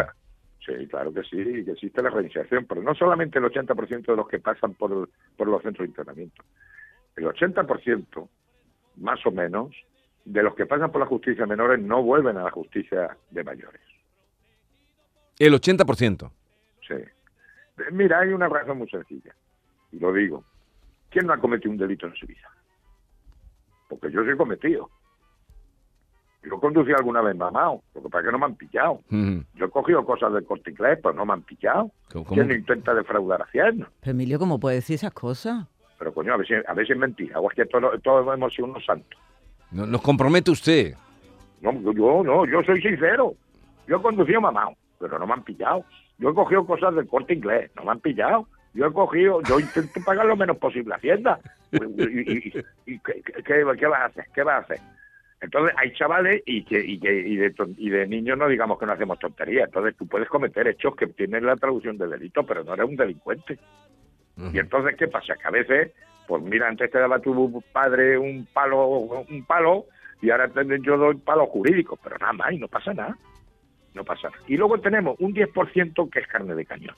Sí, 0.65 0.87
claro 0.89 1.13
que 1.13 1.23
sí, 1.25 1.65
que 1.65 1.73
existe 1.73 2.03
la 2.03 2.09
reinserción, 2.09 2.65
pero 2.65 2.83
no 2.83 2.95
solamente 2.95 3.39
el 3.39 3.45
80% 3.45 4.07
de 4.07 4.17
los 4.17 4.27
que 4.27 4.39
pasan 4.39 4.73
por, 4.73 5.11
por 5.37 5.49
los 5.49 5.61
centros 5.61 5.85
de 5.85 5.91
internamiento. 5.91 6.43
El 7.15 7.27
80%, 7.27 8.29
más 8.97 9.27
o 9.27 9.31
menos, 9.33 9.77
de 10.25 10.43
los 10.43 10.55
que 10.55 10.65
pasan 10.65 10.91
por 10.91 11.03
la 11.03 11.07
justicia 11.07 11.43
de 11.43 11.51
menores 11.51 11.79
no 11.79 12.03
vuelven 12.03 12.39
a 12.39 12.45
la 12.45 12.51
justicia 12.51 13.15
de 13.31 13.45
mayores. 13.45 13.83
El 15.39 15.53
80%. 15.53 16.31
Sí. 16.89 16.95
Mira, 17.91 18.21
hay 18.21 18.33
una 18.33 18.49
razón 18.49 18.79
muy 18.79 18.89
sencilla, 18.89 19.35
y 19.91 19.99
lo 19.99 20.11
digo. 20.11 20.43
¿Quién 21.11 21.27
no 21.27 21.35
ha 21.35 21.39
cometido 21.39 21.71
un 21.71 21.77
delito 21.77 22.07
en 22.07 22.15
su 22.15 22.27
vida? 22.27 22.49
Porque 23.91 24.11
yo 24.11 24.23
he 24.23 24.37
cometido. 24.39 24.89
Yo 26.45 26.59
conducí 26.59 26.91
alguna 26.93 27.21
vez 27.23 27.37
mamado, 27.37 27.83
lo 27.95 28.03
que 28.03 28.09
pasa 28.09 28.21
es 28.21 28.27
que 28.27 28.33
no 28.33 28.39
me 28.39 28.47
han 28.47 28.55
pillado. 28.57 29.01
Yo 29.55 29.67
he 29.67 29.71
cogido 29.71 30.05
cosas 30.05 30.33
del 30.33 30.45
corte 30.45 30.71
inglés, 30.71 30.99
pero 31.03 31.15
no 31.15 31.25
me 31.25 31.35
han 31.35 31.43
pillado. 31.43 31.91
¿Quién 32.35 32.49
no 32.49 32.55
intenta 32.55 32.95
defraudar 32.95 33.43
a 33.43 33.47
100? 33.47 33.87
Pero 34.01 34.11
Emilio, 34.11 34.39
¿cómo 34.41 34.59
puede 34.59 34.77
decir 34.77 34.95
esas 34.97 35.13
cosas? 35.13 35.67
Pero 35.99 36.13
coño, 36.13 36.35
a 36.35 36.37
ver 36.37 36.47
si, 36.49 36.55
a 36.55 36.75
si 36.85 36.93
es 36.93 36.99
mentira. 36.99 37.39
O 37.39 37.49
es 37.49 37.55
que 37.55 37.65
todos, 37.67 38.03
todos 38.03 38.35
hemos 38.35 38.53
sido 38.53 38.67
unos 38.67 38.85
santos. 38.85 39.19
No- 39.71 39.87
Nos 39.87 40.03
compromete 40.03 40.51
usted. 40.51 40.95
No, 41.61 41.73
yo 41.93 42.23
no, 42.25 42.45
yo 42.45 42.61
soy 42.65 42.83
sincero. 42.83 43.35
Yo 43.87 43.97
he 43.99 44.03
conducido 44.03 44.41
mamado, 44.41 44.73
pero 44.99 45.19
no 45.21 45.27
me 45.29 45.35
han 45.35 45.45
pillado. 45.45 45.85
Yo 46.19 46.31
he 46.31 46.35
cogido 46.35 46.67
cosas 46.67 46.93
del 46.97 47.07
corte 47.07 47.35
inglés, 47.35 47.71
no 47.77 47.85
me 47.85 47.93
han 47.93 48.01
pillado. 48.01 48.49
Yo 48.75 48.87
he 48.87 48.93
cogido, 48.93 49.41
yo 49.43 49.61
intento 49.61 50.01
pagar 50.05 50.27
lo 50.27 50.37
menos 50.37 50.57
posible 50.57 50.93
a 50.95 50.97
Hacienda. 50.97 51.39
¿Y, 51.73 51.77
y- 51.79 52.53
y- 52.87 52.95
y 52.95 52.99
qué, 52.99 53.23
qué- 53.23 53.43
qué 53.79 53.87
vas 53.87 54.01
a 54.01 54.05
hacer? 54.07 54.27
¿Qué 54.35 54.43
vas 54.43 54.55
a 54.57 54.65
hacer? 54.65 54.79
Entonces 55.43 55.75
hay 55.77 55.93
chavales 55.93 56.41
y 56.47 56.65
que, 56.65 56.79
y, 56.79 57.01
que, 57.01 57.13
y, 57.13 57.37
de, 57.37 57.53
y 57.77 57.91
de 57.91 58.07
niños 58.07 58.39
no 58.39 58.47
digamos 58.47 58.79
que 58.79 58.87
no 58.87 58.93
hacemos 58.93 59.19
tonterías. 59.19 59.67
Entonces 59.67 59.97
tú 59.97 60.07
puedes 60.07 60.29
cometer 60.29 60.69
hechos 60.69 60.95
que 60.95 61.09
tienen 61.09 61.45
la 61.45 61.57
traducción 61.57 61.99
de 61.99 62.07
delito, 62.07 62.47
pero 62.47 62.63
no 62.63 62.75
eres 62.75 62.89
un 62.89 62.97
delincuente. 62.97 63.59
Y 64.37 64.59
entonces, 64.59 64.97
¿qué 64.97 65.09
pasa? 65.09 65.35
Que 65.37 65.49
a 65.49 65.51
veces, 65.51 65.93
pues 66.27 66.43
mira, 66.43 66.69
antes 66.69 66.91
te 66.91 66.99
daba 66.99 67.19
tu 67.19 67.63
padre 67.73 68.17
un 68.17 68.47
palo, 68.53 68.87
un 68.89 69.45
palo, 69.45 69.87
y 70.23 70.31
ahora 70.31 70.49
yo 70.81 70.97
doy 70.97 71.17
palos 71.17 71.49
jurídicos, 71.49 71.99
pero 72.03 72.17
nada 72.19 72.33
más, 72.33 72.53
y 72.53 72.59
no 72.59 72.69
pasa 72.69 72.95
nada. 72.95 73.17
No 73.95 74.05
pasa 74.05 74.31
nada. 74.31 74.43
Y 74.47 74.57
luego 74.57 74.79
tenemos 74.81 75.17
un 75.19 75.35
10% 75.35 76.09
que 76.09 76.21
es 76.21 76.27
carne 76.29 76.55
de 76.55 76.65
cañón. 76.65 76.97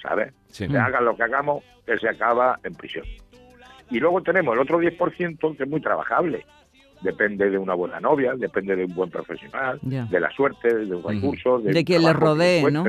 ¿Sabes? 0.00 0.32
Sí. 0.48 0.64
Hagan 0.64 1.04
lo 1.04 1.16
que 1.16 1.22
hagamos, 1.22 1.64
que 1.84 1.98
se 1.98 2.08
acaba 2.08 2.60
en 2.62 2.74
prisión. 2.74 3.06
Y 3.90 4.00
luego 4.00 4.22
tenemos 4.22 4.54
el 4.54 4.60
otro 4.60 4.80
10% 4.80 5.56
que 5.56 5.62
es 5.62 5.68
muy 5.68 5.80
trabajable. 5.80 6.44
Depende 7.02 7.50
de 7.50 7.58
una 7.58 7.74
buena 7.74 8.00
novia, 8.00 8.34
depende 8.36 8.74
de 8.74 8.84
un 8.86 8.94
buen 8.94 9.10
profesional, 9.10 9.78
de 9.82 10.20
la 10.20 10.30
suerte, 10.30 10.74
de 10.74 10.94
un 10.94 11.02
recurso, 11.02 11.58
De 11.58 11.84
quien 11.84 12.02
le 12.02 12.12
rodee, 12.12 12.70
¿no? 12.70 12.84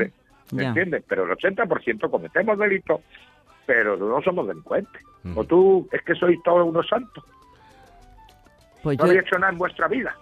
¿Me 0.53 0.63
entiendes? 0.63 1.03
Pero 1.07 1.25
el 1.25 1.31
80% 1.37 2.09
cometemos 2.09 2.57
delitos, 2.57 3.01
pero 3.65 3.97
no 3.97 4.21
somos 4.21 4.47
delincuentes. 4.47 5.01
O 5.35 5.43
tú, 5.43 5.89
es 5.91 6.01
que 6.03 6.15
sois 6.15 6.41
todos 6.43 6.65
unos 6.65 6.87
santos. 6.87 7.23
Pues 8.81 8.97
No 8.97 9.05
yo, 9.05 9.11
habéis 9.11 9.27
hecho 9.27 9.37
nada 9.39 9.51
en 9.51 9.57
vuestra 9.57 9.87
vida. 9.89 10.15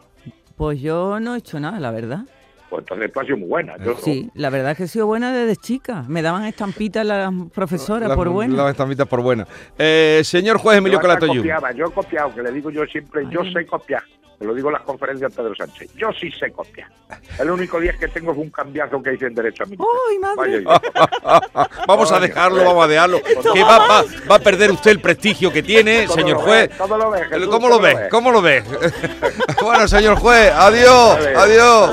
pues 0.58 0.82
yo 0.82 1.20
no 1.20 1.36
he 1.36 1.38
hecho 1.38 1.60
nada, 1.60 1.80
la 1.80 1.92
verdad. 1.92 2.22
Pues 2.70 2.82
entonces 2.82 3.12
tú 3.14 3.20
has 3.20 3.26
sido 3.28 3.38
muy 3.38 3.48
buena. 3.48 3.78
Yo, 3.78 3.96
Sí, 3.98 4.30
la 4.34 4.50
verdad 4.50 4.72
es 4.72 4.78
que 4.78 4.84
he 4.86 4.88
sido 4.88 5.06
buena 5.08 5.32
desde 5.34 5.56
chica. 5.56 6.04
Me 6.08 6.22
daban 6.22 6.46
estampitas 6.46 7.06
las 7.06 7.32
profesoras 7.54 8.10
Las- 8.10 8.18
por 8.18 8.30
buena. 8.30 8.56
Las 8.56 8.72
estampitas 8.72 9.08
por 9.08 9.22
buena. 9.22 9.46
Eh, 9.78 10.22
señor 10.24 10.58
juez 10.58 10.78
Emilio 10.80 10.98
yo 10.98 11.02
Calato 11.02 11.28
Yu. 11.28 11.36
copiaba, 11.42 11.72
yo 11.72 11.86
he 11.86 11.92
copiado, 11.92 12.34
que 12.34 12.42
le 12.42 12.52
digo 12.52 12.70
yo 12.72 12.84
siempre, 12.86 13.26
yo 13.30 13.42
sé 13.54 13.66
copiar. 13.66 14.04
Te 14.38 14.46
lo 14.46 14.54
digo 14.54 14.68
en 14.70 14.74
las 14.74 14.82
conferencias 14.84 15.32
de 15.32 15.38
Pedro 15.42 15.56
Sánchez. 15.56 15.90
Yo 15.96 16.10
sí 16.12 16.30
sé 16.32 16.52
copiar. 16.52 16.90
El 17.40 17.50
único 17.52 17.80
día 17.80 17.94
que 17.98 18.08
tengo 18.10 18.32
es 18.34 18.38
un 18.38 18.50
cambiazo 18.50 19.02
que 19.02 19.14
hice 19.14 19.28
en 19.28 19.36
Derecho 19.36 19.64
a 19.64 19.66
mí. 19.68 19.78
¡Ay, 19.80 20.20
madre! 20.20 20.62
Vaya, 20.62 21.42
Vamos 21.88 22.12
a 22.12 22.20
dejarlo, 22.20 22.64
vamos 22.66 22.84
a 22.86 22.88
dejarlo. 22.88 23.22
Que 23.24 23.64
va, 23.64 23.78
va- 23.88 24.04
va 24.30 24.36
a 24.36 24.40
perder 24.40 24.72
usted 24.72 24.92
el 24.92 25.00
prestigio 25.00 25.52
que 25.54 25.64
tiene, 25.64 26.08
señor 26.08 26.38
lo 26.38 26.40
juez. 26.42 26.68
ves, 26.70 26.78
todo 26.78 26.98
lo 26.98 27.10
ves, 27.12 27.28
Jesús, 27.30 27.48
¿Cómo 27.48 27.70
lo 27.70 27.80
ves? 27.80 27.98
¿Cómo 28.12 28.32
lo 28.32 28.42
ves? 28.42 28.64
bueno, 29.62 29.88
señor 29.88 30.18
juez, 30.18 30.52
adiós. 30.54 31.18
Adiós. 31.38 31.92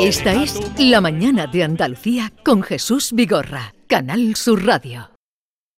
Esta 0.00 0.32
es 0.32 0.60
La 0.78 1.00
Mañana 1.00 1.46
de 1.46 1.64
Andalucía 1.64 2.32
con 2.44 2.62
Jesús 2.62 3.12
Vigorra, 3.12 3.74
Canal 3.88 4.36
Sur 4.36 4.64
Radio. 4.64 5.09